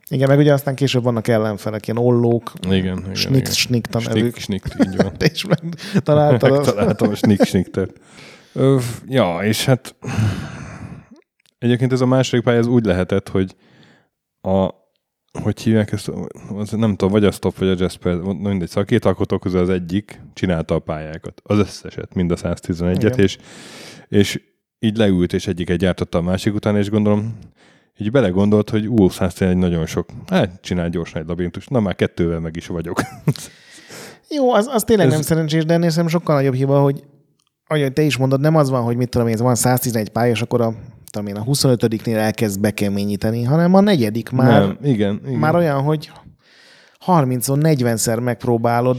Igen, 0.09 0.27
meg 0.27 0.37
ugye 0.37 0.53
aztán 0.53 0.75
később 0.75 1.03
vannak 1.03 1.27
ellenfelek, 1.27 1.87
ilyen 1.87 1.99
ollók, 1.99 2.53
Igen, 2.61 2.77
igen. 2.77 3.15
snik, 3.15 3.37
igen. 3.37 3.51
snik 3.51 3.87
Snik, 3.91 4.13
nevük. 4.13 4.37
snik, 4.37 4.63
így 4.85 4.95
van. 4.95 5.13
Te 5.17 5.29
is 5.33 5.45
megtaláltad 5.45 6.51
azt. 6.51 6.65
Megtaláltam 6.65 7.09
a 7.09 7.15
snik 7.15 7.43
sniktet. 7.43 7.99
Ja, 9.07 9.39
és 9.41 9.65
hát 9.65 9.95
egyébként 11.57 11.91
ez 11.91 12.01
a 12.01 12.05
második 12.05 12.43
pálya 12.43 12.59
ez 12.59 12.67
úgy 12.67 12.85
lehetett, 12.85 13.29
hogy 13.29 13.55
a 14.41 14.69
hogy 15.43 15.61
hívják 15.61 15.91
ezt, 15.91 16.11
az, 16.55 16.69
nem 16.69 16.95
tudom, 16.95 17.11
vagy 17.11 17.25
a 17.25 17.31
Stop, 17.31 17.57
vagy 17.57 17.67
a 17.67 17.75
Jasper, 17.77 18.15
mindegy, 18.15 18.67
szóval 18.67 18.83
a 18.83 18.85
két 18.85 19.05
alkotó 19.05 19.37
közül 19.37 19.59
az 19.59 19.69
egyik 19.69 20.21
csinálta 20.33 20.75
a 20.75 20.79
pályákat. 20.79 21.41
Az 21.43 21.57
összeset, 21.57 22.13
mind 22.13 22.31
a 22.31 22.35
111-et, 22.35 22.95
Igen. 22.95 23.19
és, 23.19 23.37
és 24.07 24.41
így 24.79 24.97
leült, 24.97 25.33
és 25.33 25.47
egyiket 25.47 25.77
gyártotta 25.77 26.17
a 26.17 26.21
másik 26.21 26.53
után, 26.53 26.77
és 26.77 26.89
gondolom, 26.89 27.37
így 27.97 28.11
belegondolt, 28.11 28.69
hogy 28.69 28.87
ú, 28.87 29.09
111 29.09 29.57
nagyon 29.57 29.85
sok. 29.85 30.09
Hát 30.27 30.61
csinál 30.61 30.89
gyorsan 30.89 31.21
egy 31.21 31.27
labirintus. 31.27 31.67
Na 31.67 31.79
már 31.79 31.95
kettővel 31.95 32.39
meg 32.39 32.55
is 32.55 32.67
vagyok. 32.67 33.01
Jó, 34.29 34.51
az, 34.53 34.67
az 34.73 34.83
tényleg 34.83 35.07
Ez- 35.07 35.13
nem 35.13 35.21
szerencsés, 35.21 35.65
de 35.65 35.73
ennél 35.73 35.89
szerintem 35.89 36.19
sokkal 36.19 36.35
nagyobb 36.35 36.53
hiba, 36.53 36.81
hogy 36.81 37.03
ahogy 37.67 37.93
te 37.93 38.01
is 38.01 38.17
mondod, 38.17 38.39
nem 38.39 38.55
az 38.55 38.69
van, 38.69 38.83
hogy 38.83 38.95
mit 38.95 39.09
tudom 39.09 39.27
én, 39.27 39.33
ez 39.33 39.41
van 39.41 39.55
111 39.55 40.09
pálya, 40.09 40.31
és 40.31 40.41
akkor 40.41 40.61
a, 40.61 40.73
tudom 41.11 41.27
én, 41.27 41.35
a 41.35 41.43
25-nél 41.43 42.15
elkezd 42.15 42.59
bekeményíteni, 42.59 43.43
hanem 43.43 43.73
a 43.73 43.79
negyedik 43.79 44.29
már, 44.29 44.59
nem, 44.61 44.77
igen, 44.83 45.21
igen. 45.25 45.39
már 45.39 45.55
olyan, 45.55 45.81
hogy 45.81 46.11
30-on 47.05 47.59
40-szer 47.61 48.23
megpróbálod. 48.23 48.97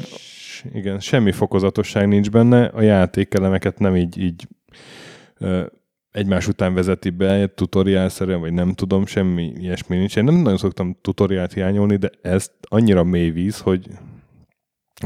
Igen, 0.73 1.01
semmi 1.01 1.33
fokozatosság 1.33 2.09
nincs 2.09 2.31
benne, 2.31 2.65
a 2.65 2.81
játékelemeket 2.81 3.79
nem 3.79 3.97
így, 3.97 4.19
így 4.19 4.49
egymás 6.17 6.49
után 6.49 6.75
vezeti 6.75 7.11
be, 7.11 7.47
tutoriálszerűen, 7.47 8.41
vagy 8.41 8.53
nem 8.53 8.73
tudom, 8.73 9.07
semmi 9.07 9.53
ilyesmi 9.57 9.97
nincs. 9.97 10.17
Én 10.17 10.25
nem 10.25 10.35
nagyon 10.35 10.59
szoktam 10.59 10.97
tutoriált 11.01 11.53
hiányolni, 11.53 11.97
de 11.97 12.11
ez 12.23 12.51
annyira 12.61 13.05
mély 13.05 13.31
víz, 13.31 13.59
hogy 13.59 13.89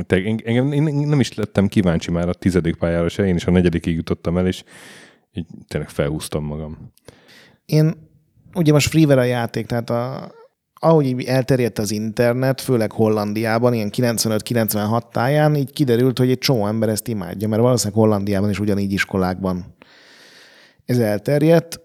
te, 0.07 0.17
engem, 0.45 0.73
én 0.73 0.83
nem 0.83 1.21
is 1.21 1.35
lettem 1.35 1.69
kíváncsi 1.69 2.11
már 2.11 2.29
a 2.29 2.35
tizedik 2.35 2.77
pályára 2.77 3.09
se, 3.09 3.27
én 3.27 3.35
is 3.35 3.47
a 3.47 3.51
negyedikig 3.51 3.95
jutottam 3.95 4.39
el, 4.39 4.47
és 4.47 4.65
így 5.33 5.47
tényleg 5.69 5.91
felhúztam 5.91 6.45
magam. 6.45 6.93
Én, 7.65 7.93
ugye 8.55 8.73
most 8.73 8.89
freeware 8.89 9.21
a 9.21 9.25
játék, 9.25 9.67
tehát 9.67 9.91
a, 9.91 10.31
ahogy 10.75 11.25
elterjedt 11.25 11.79
az 11.79 11.91
internet, 11.91 12.61
főleg 12.61 12.93
Hollandiában, 12.93 13.75
ilyen 13.75 13.91
95-96 13.97 15.03
táján, 15.13 15.55
így 15.55 15.73
kiderült, 15.73 16.19
hogy 16.19 16.31
egy 16.31 16.39
csomó 16.39 16.67
ember 16.67 16.89
ezt 16.89 17.09
imádja, 17.09 17.49
mert 17.49 17.63
valószínűleg 17.63 18.03
Hollandiában 18.03 18.51
is 18.51 18.61
ugyanígy 18.61 18.93
iskolákban 18.93 19.79
ez 20.91 20.99
elterjedt, 20.99 21.81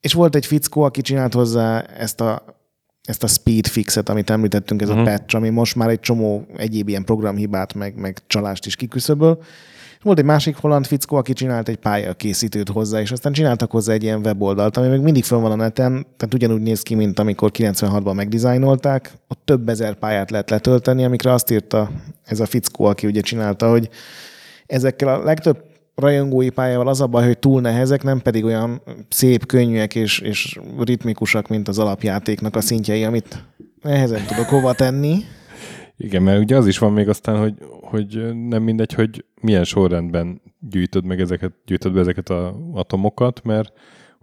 és 0.00 0.12
volt 0.12 0.34
egy 0.34 0.46
fickó, 0.46 0.82
aki 0.82 1.00
csinált 1.00 1.34
hozzá 1.34 1.80
ezt 1.80 2.20
a, 2.20 2.44
ezt 3.02 3.22
a 3.22 3.26
speed 3.26 3.66
fixet, 3.66 4.08
amit 4.08 4.30
említettünk, 4.30 4.82
ez 4.82 4.88
uh-huh. 4.88 5.02
a 5.02 5.06
Mhm. 5.06 5.14
patch, 5.16 5.36
ami 5.36 5.48
most 5.48 5.74
már 5.76 5.88
egy 5.88 6.00
csomó 6.00 6.46
egyéb 6.56 6.88
ilyen 6.88 7.04
programhibát, 7.04 7.74
meg, 7.74 7.96
meg 7.96 8.18
csalást 8.26 8.66
is 8.66 8.76
kiküszöböl. 8.76 9.42
Volt 10.02 10.18
egy 10.18 10.24
másik 10.24 10.56
holland 10.56 10.86
fickó, 10.86 11.16
aki 11.16 11.32
csinált 11.32 11.68
egy 11.68 11.76
pályakészítőt 11.76 12.68
hozzá, 12.68 13.00
és 13.00 13.10
aztán 13.10 13.32
csináltak 13.32 13.70
hozzá 13.70 13.92
egy 13.92 14.02
ilyen 14.02 14.20
weboldalt, 14.24 14.76
ami 14.76 14.88
még 14.88 15.00
mindig 15.00 15.24
fönn 15.24 15.40
van 15.40 15.50
a 15.50 15.54
neten, 15.56 16.06
tehát 16.16 16.34
ugyanúgy 16.34 16.60
néz 16.60 16.82
ki, 16.82 16.94
mint 16.94 17.18
amikor 17.18 17.50
96-ban 17.54 18.14
megdizájnolták. 18.14 19.12
Ott 19.28 19.40
több 19.44 19.68
ezer 19.68 19.94
pályát 19.94 20.30
lehet 20.30 20.50
letölteni, 20.50 21.04
amikre 21.04 21.32
azt 21.32 21.50
írta 21.50 21.90
ez 22.24 22.40
a 22.40 22.46
fickó, 22.46 22.84
aki 22.84 23.06
ugye 23.06 23.20
csinálta, 23.20 23.70
hogy 23.70 23.88
ezekkel 24.66 25.08
a 25.08 25.24
legtöbb 25.24 25.72
rajongói 25.94 26.50
pályával 26.50 26.88
az 26.88 27.00
a 27.00 27.06
baj, 27.06 27.26
hogy 27.26 27.38
túl 27.38 27.60
nehezek, 27.60 28.02
nem 28.02 28.20
pedig 28.20 28.44
olyan 28.44 28.82
szép, 29.08 29.46
könnyűek 29.46 29.94
és, 29.94 30.18
és 30.18 30.58
ritmikusak, 30.78 31.48
mint 31.48 31.68
az 31.68 31.78
alapjátéknak 31.78 32.56
a 32.56 32.60
szintjei, 32.60 33.04
amit 33.04 33.44
nehezen 33.82 34.26
tudok 34.26 34.46
hova 34.46 34.72
tenni. 34.72 35.16
Igen, 35.96 36.22
mert 36.22 36.42
ugye 36.42 36.56
az 36.56 36.66
is 36.66 36.78
van 36.78 36.92
még 36.92 37.08
aztán, 37.08 37.38
hogy, 37.38 37.54
hogy 37.80 38.34
nem 38.48 38.62
mindegy, 38.62 38.92
hogy 38.92 39.24
milyen 39.40 39.64
sorrendben 39.64 40.40
gyűjtöd 40.70 41.04
meg 41.04 41.20
ezeket, 41.20 41.52
gyűjtöd 41.66 41.92
be 41.92 42.00
ezeket 42.00 42.28
a 42.28 42.56
atomokat, 42.72 43.42
mert 43.44 43.72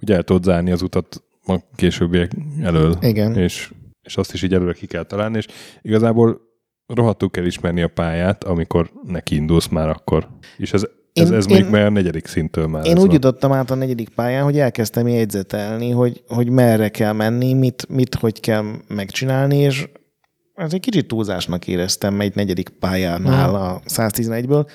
ugye 0.02 0.16
el 0.16 0.24
tudod 0.24 0.44
zárni 0.44 0.72
az 0.72 0.82
utat 0.82 1.24
a 1.46 1.60
későbbiek 1.76 2.32
elől. 2.62 2.98
Igen. 3.02 3.36
És, 3.36 3.72
és 4.02 4.18
azt 4.18 4.34
is 4.34 4.42
így 4.42 4.54
előre 4.54 4.74
ki 4.74 4.86
kell 4.86 5.04
találni, 5.04 5.38
és 5.38 5.48
igazából 5.82 6.42
rohadtul 6.88 7.30
kell 7.30 7.46
ismerni 7.46 7.82
a 7.82 7.88
pályát, 7.88 8.44
amikor 8.44 8.92
neki 9.08 9.36
indulsz 9.36 9.68
már 9.68 9.90
akkor. 9.90 10.28
És 10.58 10.74
ez, 10.74 10.88
ez, 11.01 11.01
Én- 11.14 11.34
ez 11.34 11.50
én- 11.50 11.62
még 11.62 11.72
már 11.72 11.86
a 11.86 11.90
negyedik 11.90 12.28
szinttől 12.28 12.68
már. 12.68 12.86
Én 12.86 12.92
ez 12.92 12.98
úgy 12.98 13.06
van. 13.06 13.14
jutottam 13.14 13.52
át 13.52 13.72
a 13.72 13.76
negyedik 13.76 14.10
pályán, 14.10 14.44
hogy 14.44 14.60
elkezdtem 14.60 15.08
jegyzetelni, 15.08 15.90
hogy, 15.90 16.24
hogy 16.28 16.50
merre 16.50 16.90
kell 16.90 17.14
menni, 17.14 17.54
mit, 17.54 17.86
mit 17.90 18.16
hogy 18.16 18.40
kell 18.40 18.64
megcsinálni, 18.88 19.58
és 19.58 19.88
ez 20.56 20.74
egy 20.74 20.80
kicsit 20.80 21.08
túlzásnak 21.08 21.68
éreztem 21.68 22.20
egy 22.20 22.36
negyedik 22.36 22.70
pályánál 22.70 23.56
a 23.56 23.82
111-ből. 23.88 24.68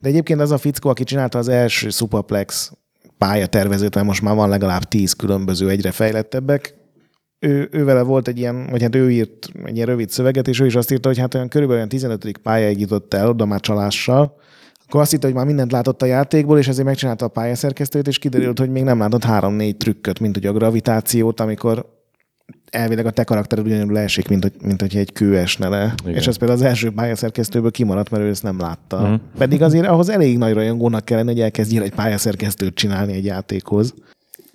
De 0.00 0.08
egyébként 0.08 0.40
az 0.40 0.50
a 0.50 0.58
fickó, 0.58 0.88
aki 0.88 1.04
csinálta 1.04 1.38
az 1.38 1.48
első 1.48 1.88
Superplex 1.90 2.72
pályatervezőt, 3.18 3.94
mert 3.94 4.06
most 4.06 4.22
már 4.22 4.34
van 4.34 4.48
legalább 4.48 4.82
tíz 4.82 5.12
különböző 5.12 5.68
egyre 5.68 5.90
fejlettebbek, 5.90 6.74
ő, 7.38 7.68
ő 7.72 7.84
vele 7.84 8.02
volt 8.02 8.28
egy 8.28 8.38
ilyen, 8.38 8.66
vagy 8.70 8.82
hát 8.82 8.94
ő 8.94 9.10
írt 9.10 9.48
egy 9.64 9.74
ilyen 9.74 9.86
rövid 9.86 10.10
szöveget, 10.10 10.48
és 10.48 10.60
ő 10.60 10.66
is 10.66 10.74
azt 10.74 10.90
írta, 10.92 11.08
hogy 11.08 11.18
hát 11.18 11.34
olyan 11.34 11.48
körülbelül 11.48 11.76
olyan 11.76 11.88
15. 11.88 12.38
pályáig 12.42 12.80
jutott 12.80 13.14
el, 13.14 13.28
oda 13.28 13.46
már 13.46 13.60
csalással, 13.60 14.36
akkor 14.86 15.00
azt 15.00 15.10
hitte, 15.10 15.26
hogy 15.26 15.36
már 15.36 15.46
mindent 15.46 15.72
látott 15.72 16.02
a 16.02 16.06
játékból, 16.06 16.58
és 16.58 16.68
ezért 16.68 16.86
megcsinálta 16.86 17.24
a 17.24 17.28
pályaszerkesztőt, 17.28 18.08
és 18.08 18.18
kiderült, 18.18 18.58
hogy 18.58 18.70
még 18.70 18.82
nem 18.82 18.98
látott 18.98 19.24
három-négy 19.24 19.76
trükköt, 19.76 20.20
mint 20.20 20.34
hogy 20.34 20.46
a 20.46 20.52
gravitációt, 20.52 21.40
amikor 21.40 21.94
elvileg 22.70 23.06
a 23.06 23.10
te 23.10 23.24
karaktered 23.24 23.66
ugyanúgy 23.66 23.90
leesik, 23.90 24.28
mint, 24.28 24.42
hogy, 24.42 24.52
mint 24.62 24.80
hogyha 24.80 24.98
egy 24.98 25.12
kő 25.12 25.38
esne 25.38 25.68
le. 25.68 25.94
Igen. 26.02 26.14
És 26.14 26.26
ez 26.26 26.36
például 26.36 26.60
az 26.60 26.66
első 26.66 26.90
pályaszerkesztőből 26.90 27.70
kimaradt, 27.70 28.10
mert 28.10 28.22
ő 28.22 28.28
ezt 28.28 28.42
nem 28.42 28.58
látta. 28.58 29.00
Uh-huh. 29.00 29.20
Pedig 29.38 29.62
azért 29.62 29.86
ahhoz 29.86 30.08
elég 30.08 30.38
nagy 30.38 30.52
rajongónak 30.52 31.04
kellene, 31.04 31.30
hogy 31.30 31.40
elkezdjél 31.40 31.82
egy 31.82 31.94
pályaszerkesztőt 31.94 32.74
csinálni 32.74 33.12
egy 33.12 33.24
játékhoz. 33.24 33.94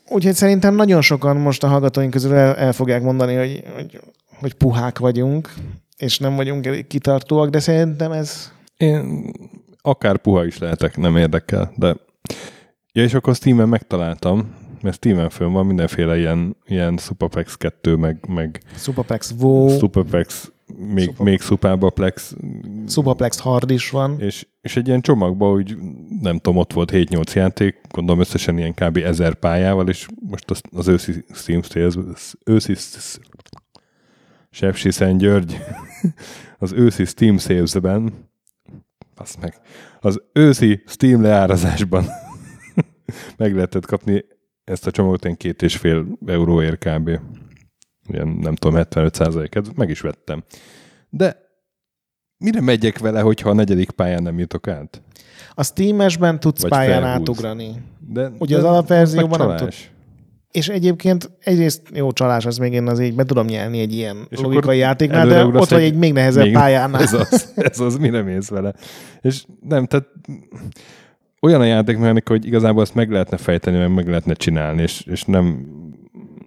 Úgyhogy 0.10 0.34
szerintem 0.34 0.76
nagyon 0.76 1.02
sokan 1.02 1.38
most 1.38 1.64
a 1.64 1.68
hallgatóink 1.68 2.12
közül 2.12 2.34
el, 2.34 2.56
el 2.56 2.74
fogják 2.74 3.02
mondani, 3.02 3.36
hogy, 3.36 3.64
hogy, 3.76 4.00
hogy 4.40 4.54
puhák 4.54 5.00
vagyunk, 5.00 5.54
és 5.98 6.20
nem 6.20 6.36
vagyunk 6.36 6.66
elég 6.66 6.88
kitartóak, 6.88 7.50
de 7.50 7.60
szerintem 7.60 8.12
ez 8.12 8.52
Én 8.78 9.32
akár 9.82 10.18
puha 10.18 10.46
is 10.46 10.58
lehetek, 10.58 10.98
nem 10.98 11.18
érdekel, 11.18 11.74
de... 11.76 11.96
Ja, 12.94 13.04
és 13.04 13.14
akkor 13.14 13.36
Steam-en 13.36 13.70
megtaláltam, 13.70 14.56
mert 14.82 14.96
Steam-en 14.96 15.30
fönn 15.30 15.52
van 15.52 15.66
mindenféle 15.66 16.18
ilyen, 16.18 16.56
ilyen 16.66 16.98
Superplex 16.98 17.56
2, 17.56 17.96
meg, 17.96 18.26
meg 18.28 18.62
Superplex 18.76 19.34
WoW, 19.40 19.78
Superplex, 19.78 20.52
még, 20.94 21.04
Super- 21.04 21.26
még 21.26 21.42
Superplex, 21.42 22.36
Superplex 22.88 23.40
Hard 23.40 23.70
is 23.70 23.90
van. 23.90 24.20
és, 24.20 24.48
és 24.62 24.76
egy 24.76 24.88
ilyen 24.88 25.02
csomagban, 25.02 25.54
úgy 25.54 25.78
nem 26.22 26.38
tudom, 26.38 26.60
ott 26.60 26.74
volt 26.74 26.92
7-8 26.94 27.34
játék, 27.34 27.82
gondolom 27.92 28.22
összesen 28.22 28.58
ilyen 28.58 28.74
kb. 28.74 28.98
1000 28.98 29.34
pályával, 29.34 29.90
és 29.90 30.08
most 30.30 30.52
az, 30.52 30.62
az 30.72 30.88
őszi 30.88 31.26
Steam 31.34 31.62
Sales, 31.62 31.96
őszi 32.46 32.76
Sepsi 34.50 34.92
Szent 34.92 35.20
György, 35.20 35.58
az 36.58 36.72
őszi 36.72 37.06
Steam 37.06 37.38
Sales-ben, 37.38 38.30
azt 39.22 39.42
meg, 39.42 39.54
az 40.00 40.22
őszi 40.34 40.84
Steam 40.86 41.22
leárazásban 41.22 42.06
meg 43.38 43.54
lehetett 43.54 43.86
kapni 43.86 44.26
ezt 44.64 44.88
a 44.88 44.92
csomagot 44.92 45.26
én 45.26 45.36
két 45.36 45.62
és 45.62 45.78
fél 45.78 46.06
euróért 46.26 46.78
kb. 46.86 47.08
Ilyen, 48.08 48.28
nem 48.28 48.56
tudom, 48.56 48.76
75 48.76 49.16
százaléket, 49.16 49.76
meg 49.76 49.90
is 49.90 50.02
vettem. 50.02 50.44
De 51.10 51.38
mire 52.38 52.62
megyek 52.62 52.98
vele, 52.98 53.22
hogyha 53.22 53.50
a 53.50 53.54
negyedik 53.54 53.92
pályán 53.92 54.24
nem 54.24 54.40
jutok 54.40 54.68
át? 54.68 55.02
A 55.54 55.64
Steam-esben 55.64 56.40
tudsz 56.40 56.62
Vagy 56.62 56.70
pályán 56.70 57.02
felhúz. 57.02 57.20
átugrani. 57.20 57.82
De, 58.00 58.32
Ugye 58.40 58.56
de 58.56 58.62
az 58.62 58.68
alapverzióban 58.68 59.48
nem 59.48 59.58
csalás. 59.58 59.92
És 60.52 60.70
egyébként 60.70 61.32
egyrészt 61.40 61.82
jó 61.94 62.12
csalás, 62.12 62.46
az 62.46 62.58
még 62.58 62.74
én 62.74 62.88
azért 62.88 63.10
így 63.10 63.16
be 63.16 63.24
tudom 63.24 63.46
nyelni 63.46 63.80
egy 63.80 63.94
ilyen 63.94 64.18
És 64.30 64.40
logikai 64.40 64.78
játéknál, 64.78 65.28
de 65.28 65.46
ott 65.46 65.70
vagy 65.70 65.84
egy- 65.84 65.96
még 65.96 66.14
nehezebb 66.14 66.44
Még- 66.44 66.54
pályánál. 66.54 67.02
Ez 67.02 67.14
az, 67.14 67.54
ez 67.56 67.80
az, 67.80 67.98
mire 67.98 68.22
mész 68.22 68.50
vele. 68.50 68.74
És 69.22 69.44
nem, 69.68 69.86
tehát 69.86 70.08
olyan 71.42 71.62
a 71.62 71.66
játékmechanika, 71.66 72.32
hogy 72.32 72.46
igazából 72.46 72.82
ezt 72.82 72.96
meg 72.96 73.12
lehetne 73.12 73.38
fejteni, 73.38 73.78
meg 73.78 73.94
meg 73.94 74.08
lehetne 74.08 74.34
csinálni, 74.34 74.82
és, 74.82 75.02
és 75.12 75.24
nem, 75.24 75.66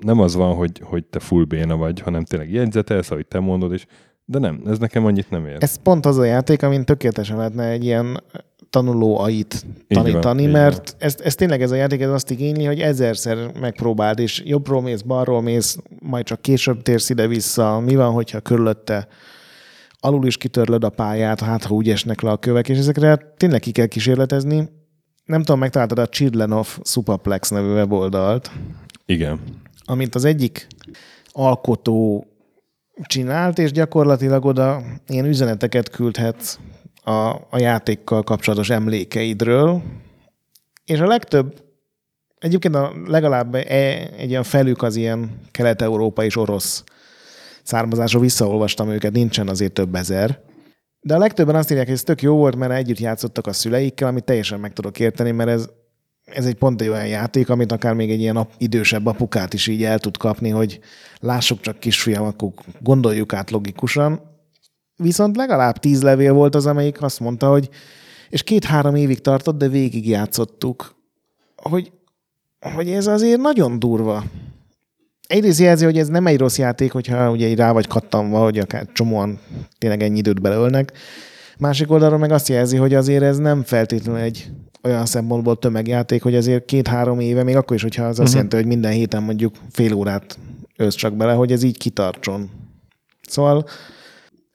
nem 0.01 0.21
az 0.21 0.35
van, 0.35 0.55
hogy, 0.55 0.81
hogy 0.83 1.05
te 1.05 1.19
full 1.19 1.45
béna 1.45 1.77
vagy, 1.77 2.01
hanem 2.01 2.25
tényleg 2.25 2.53
jegyzetelsz, 2.53 3.11
ahogy 3.11 3.27
te 3.27 3.39
mondod, 3.39 3.73
és 3.73 3.87
de 4.25 4.39
nem, 4.39 4.63
ez 4.67 4.79
nekem 4.79 5.05
annyit 5.05 5.31
nem 5.31 5.47
ér. 5.47 5.57
Ez 5.59 5.83
pont 5.83 6.07
az 6.07 6.19
a 6.19 6.25
játék, 6.25 6.63
amin 6.63 6.85
tökéletesen 6.85 7.37
lehetne 7.37 7.69
egy 7.69 7.85
ilyen 7.85 8.23
tanuló 8.71 9.19
ait 9.19 9.65
van, 9.89 10.05
tanítani, 10.05 10.43
így 10.43 10.51
mert 10.51 10.97
ez, 10.99 11.17
ez 11.23 11.35
tényleg 11.35 11.63
ez 11.63 11.71
a 11.71 11.75
játék 11.75 12.01
ez 12.01 12.11
azt 12.11 12.31
igényli, 12.31 12.65
hogy 12.65 12.81
ezerszer 12.81 13.53
megpróbáld, 13.61 14.19
és 14.19 14.43
jobbról 14.45 14.83
mész, 14.83 15.01
balról 15.01 15.43
mész, 15.43 15.77
majd 16.01 16.25
csak 16.25 16.41
később 16.41 16.83
térsz 16.83 17.11
ide-vissza. 17.11 17.81
Mi 17.81 17.95
van, 17.95 18.13
hogyha 18.13 18.41
körülötte 18.41 19.09
alul 20.01 20.27
is 20.27 20.37
kitörlöd 20.37 20.85
a 20.85 20.89
pályát, 20.89 21.41
hát 21.41 21.65
ha 21.65 21.75
úgy 21.75 21.91
esnek 21.91 22.21
le 22.21 22.31
a 22.31 22.37
kövek, 22.37 22.69
és 22.69 22.79
ezekre 22.79 23.35
tényleg 23.37 23.61
ki 23.61 23.71
kell 23.71 23.87
kísérletezni. 23.87 24.69
Nem 25.25 25.41
tudom, 25.41 25.59
megtaláltad 25.59 25.99
a 25.99 26.07
Chidlenov 26.07 26.79
Superplex 26.83 27.51
nevű 27.51 27.73
weboldalt, 27.73 28.51
Igen. 29.07 29.41
amit 29.85 30.15
az 30.15 30.25
egyik 30.25 30.67
alkotó 31.33 32.27
csinált, 33.03 33.59
és 33.59 33.73
gyakorlatilag 33.73 34.45
oda 34.45 34.83
ilyen 35.07 35.27
üzeneteket 35.27 35.89
küldhetsz 35.89 36.59
a, 37.05 37.29
a 37.51 37.59
játékkal 37.59 38.23
kapcsolatos 38.23 38.71
emlékeidről, 38.71 39.83
és 40.85 41.01
a 41.01 41.07
legtöbb, 41.07 41.63
egyébként 42.39 42.75
a 42.75 42.93
legalább 43.07 43.55
e- 43.55 44.11
egy 44.17 44.29
ilyen 44.29 44.43
felük 44.43 44.83
az 44.83 44.97
ilyen 44.97 45.41
kelet-európa 45.51 46.25
és 46.25 46.37
orosz 46.37 46.85
származású 47.63 48.21
visszaolvastam 48.21 48.89
őket, 48.89 49.13
nincsen 49.13 49.49
azért 49.49 49.73
több 49.73 49.95
ezer. 49.95 50.41
De 51.01 51.15
a 51.15 51.19
legtöbben 51.19 51.55
azt 51.55 51.71
írják, 51.71 51.87
hogy 51.87 51.95
ez 51.95 52.03
tök 52.03 52.23
jó 52.23 52.37
volt, 52.37 52.57
mert 52.57 52.73
együtt 52.73 52.99
játszottak 52.99 53.47
a 53.47 53.53
szüleikkel, 53.53 54.09
amit 54.09 54.25
teljesen 54.25 54.61
meg 54.61 54.73
tudok 54.73 55.01
érteni, 55.01 55.31
mert 55.31 55.51
ez, 55.51 55.69
ez 56.25 56.47
egy 56.47 56.55
pont 56.55 56.81
egy 56.81 56.89
olyan 56.89 57.07
játék, 57.07 57.49
amit 57.49 57.73
akár 57.73 57.95
még 57.95 58.11
egy 58.11 58.21
ilyen 58.21 58.49
idősebb 58.59 59.07
apukát 59.07 59.55
is 59.55 59.67
így 59.67 59.85
el 59.85 59.99
tud 59.99 60.17
kapni, 60.17 60.49
hogy 60.49 60.81
lássuk 61.21 61.61
csak 61.61 61.79
kisfiam, 61.79 62.25
akkor 62.25 62.51
gondoljuk 62.81 63.33
át 63.33 63.51
logikusan. 63.51 64.21
Viszont 64.97 65.37
legalább 65.37 65.79
tíz 65.79 66.03
levél 66.03 66.33
volt 66.33 66.55
az, 66.55 66.67
amelyik 66.67 67.03
azt 67.03 67.21
mondta, 67.21 67.49
hogy 67.49 67.69
és 68.31 68.43
két-három 68.43 68.95
évig 68.95 69.21
tartott, 69.21 69.59
de 69.59 69.69
végig 69.69 70.09
játszottuk. 70.09 70.95
Hogy, 71.57 71.93
hogy 72.61 72.91
ez 72.91 73.07
azért 73.07 73.41
nagyon 73.41 73.79
durva 73.79 74.25
egyrészt 75.27 75.59
jelzi, 75.59 75.85
hogy 75.85 75.99
ez 75.99 76.09
nem 76.09 76.27
egy 76.27 76.39
rossz 76.39 76.59
játék, 76.59 76.93
hogyha 76.93 77.31
ugye 77.31 77.55
rá 77.55 77.73
vagy 77.73 77.87
kattanva, 77.87 78.43
hogy 78.43 78.59
akár 78.59 78.87
csomóan 78.93 79.41
tényleg 79.79 80.03
ennyi 80.03 80.19
időt 80.19 80.41
belőlnek. 80.41 80.93
Másik 81.59 81.91
oldalról 81.91 82.19
meg 82.19 82.31
azt 82.33 82.49
jelzi, 82.49 82.77
hogy 82.77 82.95
azért 82.95 83.23
ez 83.23 83.39
nem 83.39 83.63
feltétlenül 83.63 84.21
egy 84.21 84.51
olyan 84.85 85.07
szempontból 85.07 85.59
tömegjáték, 85.59 86.23
hogy 86.23 86.35
azért 86.35 86.65
két-három 86.65 87.21
éve, 87.21 87.43
még 87.43 87.57
akkor 87.57 87.77
is, 87.77 87.83
hogyha 87.83 88.03
az 88.03 88.09
azt 88.09 88.19
uh-huh. 88.19 88.35
jelenti, 88.35 88.57
hogy 88.57 88.67
minden 88.67 88.93
héten 88.93 89.23
mondjuk 89.23 89.55
fél 89.71 89.93
órát 89.93 90.39
ősz 90.77 90.95
csak 90.95 91.15
bele, 91.17 91.33
hogy 91.33 91.53
ez 91.53 91.63
így 91.63 91.79
kitartson. 91.79 92.51
Szóval 93.29 93.65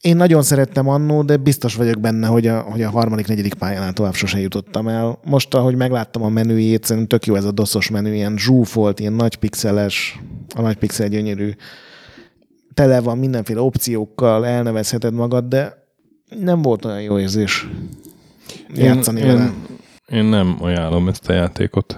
én 0.01 0.15
nagyon 0.15 0.41
szerettem 0.41 0.88
annó, 0.88 1.24
de 1.24 1.38
biztos 1.38 1.75
vagyok 1.75 2.00
benne, 2.00 2.27
hogy 2.27 2.48
a, 2.48 2.59
hogy 2.59 2.81
a 2.81 2.89
harmadik, 2.89 3.27
negyedik 3.27 3.53
pályánál 3.53 3.93
tovább 3.93 4.13
sose 4.13 4.39
jutottam 4.39 4.88
el. 4.88 5.19
Most, 5.24 5.53
ahogy 5.53 5.75
megláttam 5.75 6.24
a 6.24 6.29
menüjét, 6.29 6.83
szerintem 6.83 7.07
tök 7.19 7.25
jó 7.25 7.36
ez 7.36 7.45
a 7.45 7.51
doszos 7.51 7.89
menü, 7.89 8.13
ilyen 8.13 8.38
zsúfolt, 8.38 9.00
ilyen 9.00 9.13
nagy 9.13 9.36
pixeles, 9.36 10.19
a 10.55 10.62
nagy 10.62 10.77
pixel 10.77 11.07
gyönyörű. 11.07 11.51
Tele 12.74 13.01
van 13.01 13.17
mindenféle 13.17 13.62
opciókkal, 13.62 14.45
elnevezheted 14.45 15.13
magad, 15.13 15.45
de 15.45 15.88
nem 16.39 16.62
volt 16.62 16.86
olyan 16.86 17.01
jó 17.01 17.19
érzés 17.19 17.67
játszani 18.74 19.19
én, 19.19 19.27
vele. 19.27 19.43
Én, 19.43 19.68
én 20.12 20.25
nem 20.25 20.56
ajánlom 20.60 21.08
ezt 21.08 21.30
a 21.30 21.34
játékot. 21.34 21.98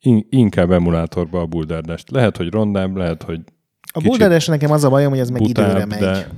In, 0.00 0.26
inkább 0.30 0.70
emulátorba 0.70 1.40
a 1.40 1.46
buldárdest. 1.46 2.10
Lehet, 2.10 2.36
hogy 2.36 2.50
rondább, 2.50 2.96
lehet, 2.96 3.22
hogy 3.22 3.40
a 3.92 4.00
buldárdest 4.00 4.48
nekem 4.48 4.70
az 4.70 4.84
a 4.84 4.88
bajom, 4.88 5.10
hogy 5.10 5.18
ez 5.18 5.30
meg 5.30 5.42
butább, 5.42 5.68
időre 5.68 5.84
megy. 5.86 5.98
De 5.98 6.28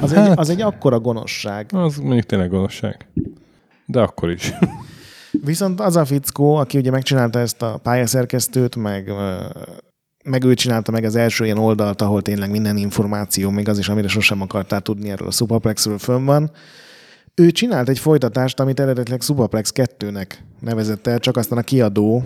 az, 0.00 0.12
hát, 0.12 0.30
egy, 0.30 0.38
az 0.38 0.48
egy 0.48 0.60
akkora 0.60 1.00
gonoszság. 1.00 1.70
Az 1.72 1.96
mondjuk 1.96 2.24
tényleg 2.24 2.50
gonoszság. 2.50 3.06
De 3.86 4.00
akkor 4.00 4.30
is. 4.30 4.52
Viszont 5.30 5.80
az 5.80 5.96
a 5.96 6.04
fickó, 6.04 6.54
aki 6.54 6.78
ugye 6.78 6.90
megcsinálta 6.90 7.38
ezt 7.38 7.62
a 7.62 7.80
pályaszerkesztőt, 7.82 8.76
meg, 8.76 9.12
meg 10.24 10.44
ő 10.44 10.54
csinálta 10.54 10.92
meg 10.92 11.04
az 11.04 11.16
első 11.16 11.44
ilyen 11.44 11.58
oldalt, 11.58 12.02
ahol 12.02 12.22
tényleg 12.22 12.50
minden 12.50 12.76
információ, 12.76 13.50
még 13.50 13.68
az 13.68 13.78
is, 13.78 13.88
amire 13.88 14.08
sosem 14.08 14.40
akartál 14.40 14.80
tudni 14.80 15.10
erről 15.10 15.28
a 15.28 15.30
Superplexről 15.30 15.98
fönn 15.98 16.24
van. 16.24 16.50
Ő 17.34 17.50
csinált 17.50 17.88
egy 17.88 17.98
folytatást, 17.98 18.60
amit 18.60 18.80
eredetileg 18.80 19.20
Superplex 19.20 19.72
2-nek 19.74 20.30
nevezett 20.60 21.06
el, 21.06 21.18
csak 21.18 21.36
aztán 21.36 21.58
a 21.58 21.62
kiadó, 21.62 22.22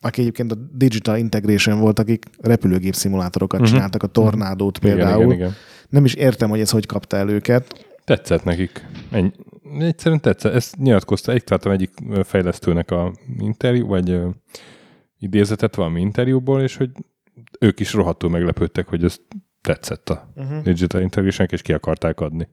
aki 0.00 0.20
egyébként 0.20 0.52
a 0.52 0.56
Digital 0.72 1.16
Integration 1.16 1.80
volt, 1.80 1.98
akik 1.98 2.24
repülőgép 2.40 2.94
szimulátorokat 2.94 3.60
uh-huh. 3.60 3.74
csináltak, 3.74 4.02
a 4.02 4.06
Tornádót 4.06 4.78
például. 4.78 5.22
Igen, 5.22 5.26
igen, 5.26 5.36
igen 5.36 5.54
nem 5.92 6.04
is 6.04 6.14
értem, 6.14 6.48
hogy 6.48 6.60
ez 6.60 6.70
hogy 6.70 6.86
kapta 6.86 7.16
el 7.16 7.28
őket. 7.28 7.86
Tetszett 8.04 8.44
nekik. 8.44 8.86
Ennyi. 9.10 9.30
Egyszerűen 9.78 10.20
tetszett. 10.20 10.52
Ezt 10.52 10.76
nyilatkozta, 10.76 11.32
egy 11.32 11.44
találtam 11.44 11.72
egyik 11.72 11.90
fejlesztőnek 12.22 12.90
a 12.90 13.12
interjú, 13.38 13.86
vagy 13.86 14.10
uh, 14.10 14.34
idézetet 15.18 15.74
valami 15.74 16.00
interjúból, 16.00 16.62
és 16.62 16.76
hogy 16.76 16.90
ők 17.60 17.80
is 17.80 17.92
rohadtul 17.92 18.30
meglepődtek, 18.30 18.88
hogy 18.88 19.04
ez 19.04 19.16
tetszett 19.60 20.08
a 20.08 20.32
uh-huh. 20.34 20.62
Digital 20.62 21.00
integration 21.00 21.48
és 21.50 21.62
ki 21.62 21.72
akarták 21.72 22.20
adni. 22.20 22.48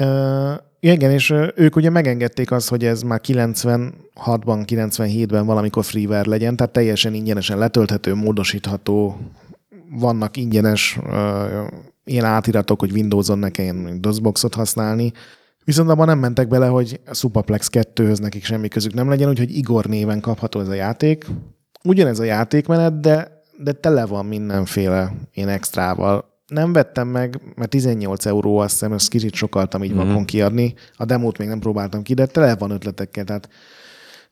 Uh, 0.00 0.54
igen, 0.80 1.10
és 1.10 1.34
ők 1.54 1.76
ugye 1.76 1.90
megengedték 1.90 2.50
azt, 2.50 2.68
hogy 2.68 2.84
ez 2.84 3.02
már 3.02 3.20
96-ban, 3.22 4.64
97-ben 4.66 5.46
valamikor 5.46 5.84
freeware 5.84 6.28
legyen, 6.28 6.56
tehát 6.56 6.72
teljesen 6.72 7.14
ingyenesen 7.14 7.58
letölthető, 7.58 8.14
módosítható, 8.14 9.18
vannak 9.90 10.36
ingyenes 10.36 10.98
ilyen 12.04 12.24
átiratok, 12.24 12.80
hogy 12.80 12.92
Windows-on 12.92 13.38
ne 13.38 13.50
kelljen 13.50 14.00
DOSBoxot 14.00 14.54
használni. 14.54 15.12
Viszont 15.64 15.90
abban 15.90 16.06
nem 16.06 16.18
mentek 16.18 16.48
bele, 16.48 16.66
hogy 16.66 17.00
a 17.06 17.14
Superplex 17.14 17.68
2-höz 17.72 18.20
nekik 18.20 18.44
semmi 18.44 18.68
közük 18.68 18.94
nem 18.94 19.08
legyen, 19.08 19.28
úgyhogy 19.28 19.56
Igor 19.56 19.84
néven 19.86 20.20
kapható 20.20 20.60
ez 20.60 20.68
a 20.68 20.74
játék. 20.74 21.26
Ugyanez 21.84 22.18
a 22.18 22.24
játékmenet, 22.24 23.00
de, 23.00 23.42
de 23.58 23.72
tele 23.72 24.06
van 24.06 24.26
mindenféle 24.26 25.12
ilyen 25.32 25.48
extrával. 25.48 26.33
Nem 26.54 26.72
vettem 26.72 27.08
meg, 27.08 27.40
mert 27.54 27.70
18 27.70 28.26
euró 28.26 28.58
azt 28.58 28.72
hiszem, 28.72 28.92
ezt 28.92 29.08
kicsit 29.08 29.34
sokaltam 29.34 29.84
így 29.84 29.94
mm-hmm. 29.94 30.06
vakon 30.06 30.24
kiadni. 30.24 30.74
A 30.96 31.04
demót 31.04 31.38
még 31.38 31.48
nem 31.48 31.58
próbáltam 31.58 32.02
ki, 32.02 32.14
de 32.14 32.26
tele 32.26 32.56
van 32.56 32.70
ötletekkel. 32.70 33.24
Tehát 33.24 33.48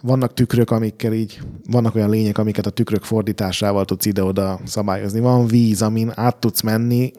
vannak 0.03 0.35
tükrök, 0.35 0.71
amikkel 0.71 1.13
így, 1.13 1.41
vannak 1.67 1.95
olyan 1.95 2.11
lények, 2.11 2.39
amiket 2.39 2.67
a 2.67 2.71
tükrök 2.71 3.03
fordításával 3.03 3.85
tudsz 3.85 4.07
ide-oda 4.07 4.61
szabályozni. 4.65 5.21
Van 5.21 5.47
víz, 5.47 5.83
amin 5.83 6.13
át 6.15 6.37
tudsz 6.37 6.61
menni, 6.61 7.13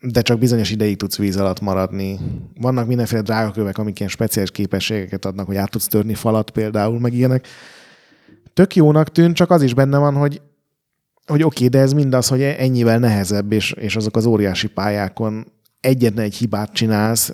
de 0.00 0.22
csak 0.22 0.38
bizonyos 0.38 0.70
ideig 0.70 0.96
tudsz 0.96 1.16
víz 1.16 1.36
alatt 1.36 1.60
maradni. 1.60 2.18
Vannak 2.60 2.86
mindenféle 2.86 3.22
drágakövek, 3.22 3.78
amik 3.78 3.98
ilyen 3.98 4.10
speciális 4.10 4.50
képességeket 4.50 5.24
adnak, 5.24 5.46
hogy 5.46 5.56
át 5.56 5.70
tudsz 5.70 5.86
törni 5.86 6.14
falat 6.14 6.50
például, 6.50 6.98
meg 6.98 7.14
ilyenek. 7.14 7.46
Tök 8.54 8.76
jónak 8.76 9.08
tűnt, 9.08 9.36
csak 9.36 9.50
az 9.50 9.62
is 9.62 9.74
benne 9.74 9.98
van, 9.98 10.14
hogy, 10.14 10.40
hogy 11.26 11.42
oké, 11.42 11.44
okay, 11.44 11.68
de 11.68 11.78
ez 11.78 11.92
mindaz, 11.92 12.28
hogy 12.28 12.42
ennyivel 12.42 12.98
nehezebb, 12.98 13.52
és, 13.52 13.72
és 13.72 13.96
azok 13.96 14.16
az 14.16 14.26
óriási 14.26 14.68
pályákon 14.68 15.46
egyetlen 15.80 16.24
egy 16.24 16.34
hibát 16.34 16.72
csinálsz, 16.72 17.32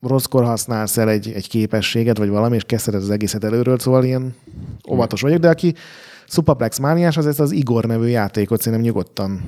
rosszkor 0.00 0.44
használsz 0.44 0.96
el 0.96 1.08
egy, 1.08 1.32
egy 1.32 1.48
képességet, 1.48 2.18
vagy 2.18 2.28
valami, 2.28 2.56
és 2.56 2.64
kezded 2.64 2.94
az 2.94 3.10
egészet 3.10 3.44
előről, 3.44 3.78
szóval 3.78 4.04
ilyen 4.04 4.34
óvatos 4.90 5.20
vagyok, 5.20 5.38
de 5.38 5.48
aki 5.48 5.74
Superplex 6.26 6.78
mániás, 6.78 7.16
az 7.16 7.26
ezt 7.26 7.40
az 7.40 7.52
Igor 7.52 7.84
nevű 7.84 8.06
játékot 8.06 8.60
szerintem 8.60 8.86
nyugodtan. 8.86 9.40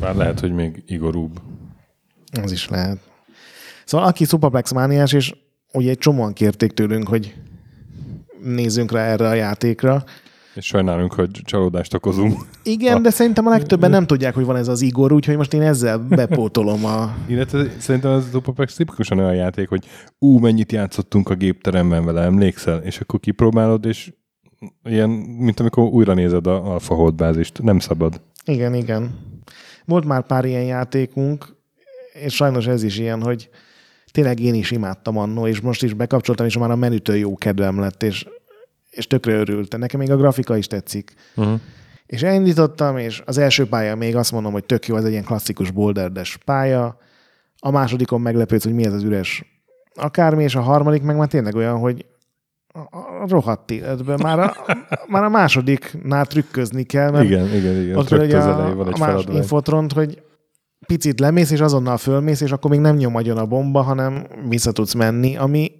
Bár 0.00 0.14
lehet, 0.14 0.40
hogy 0.40 0.52
még 0.52 0.82
Igorúbb. 0.86 1.40
Az 2.42 2.52
is 2.52 2.68
lehet. 2.68 2.98
Szóval 3.84 4.06
aki 4.06 4.24
Superplex 4.24 4.72
mániás, 4.72 5.12
és 5.12 5.34
ugye 5.72 5.90
egy 5.90 5.98
csomóan 5.98 6.32
kérték 6.32 6.72
tőlünk, 6.72 7.08
hogy 7.08 7.34
nézzünk 8.42 8.92
rá 8.92 9.04
erre 9.04 9.28
a 9.28 9.34
játékra. 9.34 10.04
És 10.58 10.66
sajnálunk, 10.66 11.12
hogy 11.12 11.30
csalódást 11.30 11.94
okozunk. 11.94 12.40
Igen, 12.62 12.96
a... 12.96 13.00
de 13.00 13.10
szerintem 13.10 13.46
a 13.46 13.50
legtöbben 13.50 13.90
nem 13.90 14.06
tudják, 14.06 14.34
hogy 14.34 14.44
van 14.44 14.56
ez 14.56 14.68
az 14.68 14.80
Igor, 14.80 15.12
úgyhogy 15.12 15.36
most 15.36 15.54
én 15.54 15.62
ezzel 15.62 15.98
bepótolom 15.98 16.84
a... 16.84 17.14
Illetve 17.26 17.66
szerintem 17.78 18.10
az 18.10 18.28
Superplex 18.32 18.74
tipikusan 18.74 19.18
olyan 19.18 19.34
játék, 19.34 19.68
hogy 19.68 19.86
ú, 20.18 20.38
mennyit 20.38 20.72
játszottunk 20.72 21.28
a 21.28 21.34
gépteremben 21.34 22.04
vele, 22.04 22.22
emlékszel? 22.22 22.82
És 22.82 23.00
akkor 23.00 23.20
kipróbálod, 23.20 23.84
és 23.84 24.12
ilyen, 24.84 25.10
mint 25.38 25.60
amikor 25.60 25.84
újra 25.84 26.14
nézed 26.14 26.46
a 26.46 26.72
Alpha 26.72 27.10
bázist. 27.10 27.62
Nem 27.62 27.78
szabad. 27.78 28.20
Igen, 28.44 28.74
igen. 28.74 29.18
Volt 29.84 30.04
már 30.04 30.26
pár 30.26 30.44
ilyen 30.44 30.64
játékunk, 30.64 31.56
és 32.24 32.34
sajnos 32.34 32.66
ez 32.66 32.82
is 32.82 32.98
ilyen, 32.98 33.22
hogy 33.22 33.48
tényleg 34.10 34.40
én 34.40 34.54
is 34.54 34.70
imádtam 34.70 35.18
annó, 35.18 35.46
és 35.46 35.60
most 35.60 35.82
is 35.82 35.92
bekapcsoltam, 35.92 36.46
és 36.46 36.58
már 36.58 36.70
a 36.70 36.76
menütől 36.76 37.16
jó 37.16 37.36
kedvem 37.36 37.80
lett, 37.80 38.02
és, 38.02 38.26
és 38.98 39.06
tökre 39.06 39.32
örültem. 39.32 39.80
Nekem 39.80 40.00
még 40.00 40.10
a 40.10 40.16
grafika 40.16 40.56
is 40.56 40.66
tetszik. 40.66 41.14
Uh-huh. 41.36 41.60
És 42.06 42.22
elindítottam, 42.22 42.96
és 42.96 43.22
az 43.26 43.38
első 43.38 43.66
pálya 43.66 43.94
még 43.94 44.16
azt 44.16 44.32
mondom, 44.32 44.52
hogy 44.52 44.64
tök 44.64 44.86
jó, 44.86 44.96
ez 44.96 45.04
egy 45.04 45.10
ilyen 45.10 45.24
klasszikus 45.24 45.70
boulderdes 45.70 46.38
pálya. 46.44 46.98
A 47.58 47.70
másodikon 47.70 48.20
meglepődsz, 48.20 48.64
hogy 48.64 48.74
mi 48.74 48.84
ez 48.84 48.92
az 48.92 49.02
üres 49.02 49.44
akármi, 49.94 50.42
és 50.42 50.54
a 50.54 50.60
harmadik 50.60 51.02
meg 51.02 51.16
már 51.16 51.28
tényleg 51.28 51.54
olyan, 51.54 51.78
hogy 51.78 52.06
a 52.90 53.28
rohadt 53.28 53.70
életben. 53.70 54.18
Már 54.22 54.38
a, 54.38 54.54
már 55.08 55.24
a 55.24 55.28
másodiknál 55.28 56.26
trükközni 56.26 56.82
kell, 56.82 57.10
mert 57.10 57.24
igen, 57.24 57.54
igen, 57.54 57.82
igen. 57.82 57.96
ott 57.96 58.10
ugye 58.10 58.38
a, 58.38 58.74
van 58.74 58.86
egy 58.88 59.00
a 59.00 59.04
más 59.04 59.24
infotront, 59.28 59.92
hogy 59.92 60.22
picit 60.86 61.20
lemész, 61.20 61.50
és 61.50 61.60
azonnal 61.60 61.96
fölmész, 61.96 62.40
és 62.40 62.52
akkor 62.52 62.70
még 62.70 62.80
nem 62.80 62.96
nyom 62.96 63.14
agyon 63.14 63.38
a 63.38 63.46
bomba, 63.46 63.82
hanem 63.82 64.26
vissza 64.48 64.72
tudsz 64.72 64.94
menni, 64.94 65.36
ami 65.36 65.70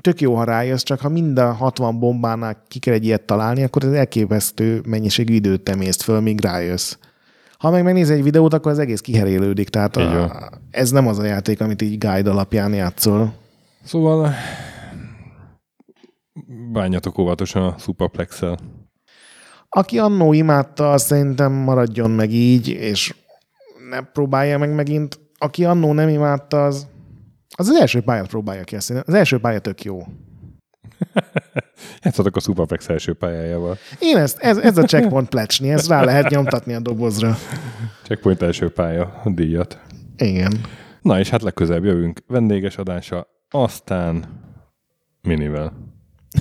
tök 0.00 0.20
jó, 0.20 0.34
ha 0.34 0.44
rájössz, 0.44 0.82
csak 0.82 1.00
ha 1.00 1.08
mind 1.08 1.38
a 1.38 1.52
60 1.52 1.98
bombánál 1.98 2.62
ki 2.68 2.78
kell 2.78 2.94
egy 2.94 3.04
ilyet 3.04 3.22
találni, 3.22 3.62
akkor 3.62 3.84
ez 3.84 3.92
elképesztő 3.92 4.82
mennyiségű 4.86 5.34
időt 5.34 5.62
temészt 5.62 6.02
föl, 6.02 6.20
míg 6.20 6.40
rájössz. 6.40 6.96
Ha 7.58 7.70
meg 7.70 7.82
megnéz 7.82 8.10
egy 8.10 8.22
videót, 8.22 8.54
akkor 8.54 8.72
az 8.72 8.78
egész 8.78 9.00
kiherélődik, 9.00 9.68
tehát 9.68 9.96
a, 9.96 10.50
ez 10.70 10.90
nem 10.90 11.06
az 11.06 11.18
a 11.18 11.24
játék, 11.24 11.60
amit 11.60 11.82
így 11.82 11.98
guide 11.98 12.30
alapján 12.30 12.74
játszol. 12.74 13.34
Szóval 13.84 14.34
bánjatok 16.72 17.18
óvatosan 17.18 17.62
a 17.62 17.74
superplex 17.78 18.42
-el. 18.42 18.58
Aki 19.68 19.98
annó 19.98 20.32
imádta, 20.32 20.98
szerintem 20.98 21.52
maradjon 21.52 22.10
meg 22.10 22.32
így, 22.32 22.68
és 22.68 23.14
ne 23.90 24.00
próbálja 24.00 24.58
meg 24.58 24.74
megint. 24.74 25.18
aki 25.38 25.64
annó 25.64 25.92
nem 25.92 26.08
imádta, 26.08 26.64
az 26.64 26.86
az, 27.56 27.68
az 27.68 27.80
első 27.80 28.00
pályát 28.00 28.26
próbálja 28.26 28.64
ki. 28.64 28.76
Az 28.76 29.14
első 29.14 29.38
pálya 29.38 29.58
tök 29.58 29.82
jó. 29.82 30.06
Játszottak 32.02 32.36
a 32.36 32.40
Superflex 32.40 32.88
első 32.88 33.14
pályájával. 33.14 33.76
Én 33.98 34.16
ezt, 34.16 34.38
ez, 34.38 34.58
ez 34.58 34.78
a 34.78 34.82
checkpoint 34.82 35.28
plecsni, 35.28 35.70
ezt 35.70 35.88
rá 35.88 36.04
lehet 36.04 36.30
nyomtatni 36.30 36.74
a 36.74 36.80
dobozra. 36.80 37.36
Checkpoint 38.02 38.42
első 38.42 38.70
pálya 38.70 39.20
a 39.24 39.30
díjat. 39.30 39.80
Igen. 40.16 40.60
Na 41.02 41.18
és 41.18 41.28
hát 41.28 41.42
legközelebb 41.42 41.84
jövünk 41.84 42.20
vendéges 42.26 42.76
adása, 42.76 43.26
aztán 43.50 44.24
minivel. 45.22 45.72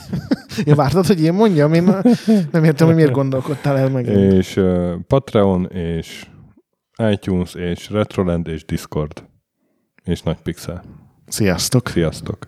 ja, 0.65 0.75
vártad, 0.75 1.05
hogy 1.05 1.21
én 1.21 1.33
mondjam? 1.33 1.73
Én 1.73 1.83
nem 2.51 2.63
értem, 2.63 2.87
hogy 2.87 2.95
miért 2.95 3.11
gondolkodtál 3.11 3.77
el 3.77 3.89
meg. 3.89 4.07
És 4.07 4.55
uh, 4.55 4.93
Patreon, 5.07 5.67
és 5.67 6.27
iTunes, 7.11 7.53
és 7.53 7.89
Retroland, 7.89 8.47
és 8.47 8.65
Discord. 8.65 9.23
És 10.03 10.21
Nagy 10.21 10.41
Pixel. 10.41 10.83
Sziasztok! 11.33 11.87
Sziasztok! 11.87 12.47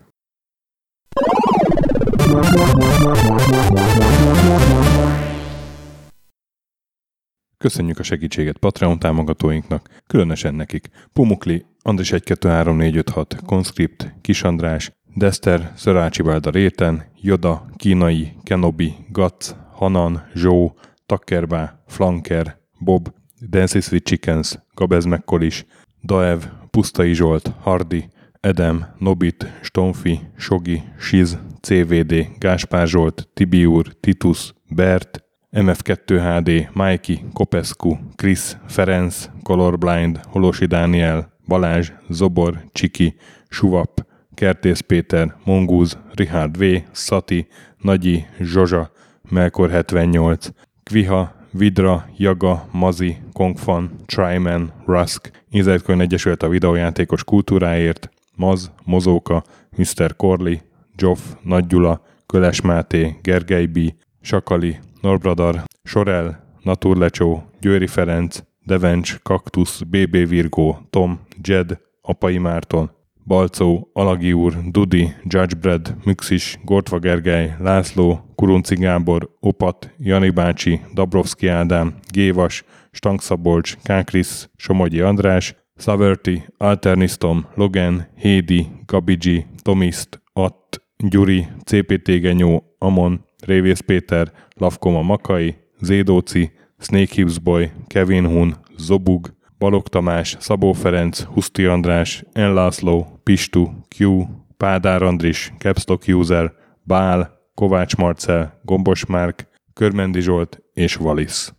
Köszönjük 7.58 8.00
a 8.00 8.04
segítséget 8.04 8.58
Patreon 8.58 9.00
támogatóinknak, 9.00 9.90
különösen 10.08 10.56
nekik. 10.56 10.90
Pumukli, 11.14 11.66
Andris 11.82 12.10
123456, 12.10 13.36
Conscript, 13.46 14.14
Kis 14.22 14.44
András, 14.44 14.92
Dester, 15.16 15.72
Szörácsi 15.76 16.22
Bálda 16.22 16.50
Réten, 16.50 17.12
Joda, 17.22 17.66
Kínai, 17.76 18.34
Kenobi, 18.44 18.96
Gatz, 19.10 19.56
Hanan, 19.72 20.28
Zsó, 20.34 20.78
Takkerbá, 21.06 21.84
Flanker, 21.88 22.60
Bob, 22.80 23.14
Dances 23.50 23.92
with 23.92 24.06
Chickens, 24.06 24.60
Gabez 24.74 25.06
Mekkolis, 25.06 25.66
Daev, 26.04 26.44
Pusztai 26.70 27.14
Zsolt, 27.14 27.52
Hardi, 27.62 28.14
Edem, 28.46 28.86
Nobit, 29.00 29.48
Stonfi, 29.62 30.20
Sogi, 30.38 30.84
Siz, 31.00 31.38
CVD, 31.62 32.28
Gáspár 32.40 32.88
Zsolt, 32.88 33.28
Tibiur, 33.34 33.86
Titus, 34.00 34.54
Bert, 34.70 35.24
MF2HD, 35.52 36.70
Mikey, 36.74 37.24
Kopescu, 37.34 37.98
Chris, 38.16 38.58
Ferenc, 38.68 39.30
Colorblind, 39.44 40.20
Holosi 40.24 40.66
Dániel, 40.66 41.32
Balázs, 41.48 41.92
Zobor, 42.10 42.64
Csiki, 42.72 43.16
Suvap, 43.50 44.06
Kertész 44.34 44.80
Péter, 44.80 45.36
Mongúz, 45.44 45.98
Richard 46.14 46.58
V, 46.58 46.64
Szati, 46.92 47.48
Nagyi, 47.78 48.26
Zsozsa, 48.40 48.92
Melkor 49.30 49.70
78, 49.70 50.48
Kviha, 50.84 51.36
Vidra, 51.52 52.06
Jaga, 52.18 52.68
Mazi, 52.72 53.18
Kongfan, 53.34 53.92
Tryman, 54.06 54.74
Rusk, 54.86 55.32
Inzertcoin 55.50 56.02
Egyesület 56.02 56.44
a 56.44 56.50
videójátékos 56.50 57.24
kultúráért, 57.24 58.10
Maz, 58.36 58.72
Mozóka, 58.84 59.44
Mr. 59.78 60.16
Corley, 60.16 60.62
Joff, 60.96 61.20
Nagy 61.42 61.68
Gyula, 61.68 62.02
Köles 62.26 62.62
Máté, 62.62 63.16
Gergely 63.22 63.66
B., 63.66 63.78
Sakali, 64.22 64.80
Norbradar, 65.02 65.64
Sorel, 65.84 66.44
Naturlecsó, 66.62 67.44
Győri 67.60 67.88
Ferenc, 67.88 68.40
Devencs, 68.64 69.20
Kaktusz, 69.24 69.82
BB 69.82 70.28
Virgó, 70.28 70.78
Tom, 70.90 71.20
Jed, 71.42 71.80
Apai 72.02 72.38
Márton, 72.38 72.92
Balcó, 73.26 73.90
Alagi 73.94 74.34
úr, 74.34 74.54
Dudi, 74.72 75.14
Judgebred, 75.24 75.96
Müxis, 76.04 76.60
Gortva 76.64 77.00
Gergely, 77.00 77.56
László, 77.60 78.20
Kurunci 78.36 78.76
Gábor, 78.76 79.30
Opat, 79.40 79.94
Jani 79.98 80.30
bácsi, 80.30 80.82
Dabrowski 80.94 81.48
Ádám, 81.48 81.96
Gévas, 82.12 82.64
Stangszabolcs, 82.92 83.78
Kákris, 83.84 84.50
Somogyi 84.56 85.02
András, 85.02 85.56
Saverti, 85.78 86.44
Alternisztom, 86.58 87.46
Logan, 87.56 88.08
Hédi, 88.16 88.68
Gabigi, 88.86 89.46
Tomiszt, 89.62 90.22
Att, 90.34 90.82
Gyuri, 90.98 91.48
CPT 91.64 92.20
Genyó, 92.20 92.64
Amon, 92.78 93.26
Révész 93.46 93.80
Péter, 93.80 94.32
Lavkoma 94.54 95.02
Makai, 95.02 95.56
Zédóci, 95.80 96.52
Snake 96.80 97.14
Hughes 97.16 97.40
Boy, 97.40 97.72
Kevin 97.88 98.26
Hun, 98.26 98.56
Zobug, 98.78 99.34
Balog 99.58 99.88
Tamás, 99.88 100.36
Szabó 100.40 100.74
Ferenc, 100.74 101.22
Huszti 101.22 101.66
András, 101.66 102.24
Enlászló, 102.32 103.20
Pistu, 103.24 103.68
Q, 103.98 104.24
Pádár 104.58 105.04
Andris, 105.04 105.54
Capstock 105.58 106.08
User, 106.08 106.54
Bál, 106.84 107.40
Kovács 107.54 107.96
Marcel, 107.96 108.60
Gombos 108.64 109.06
Márk, 109.06 109.48
Körmendi 109.74 110.20
Zsolt 110.22 110.62
és 110.74 110.96
Valisz. 110.96 111.56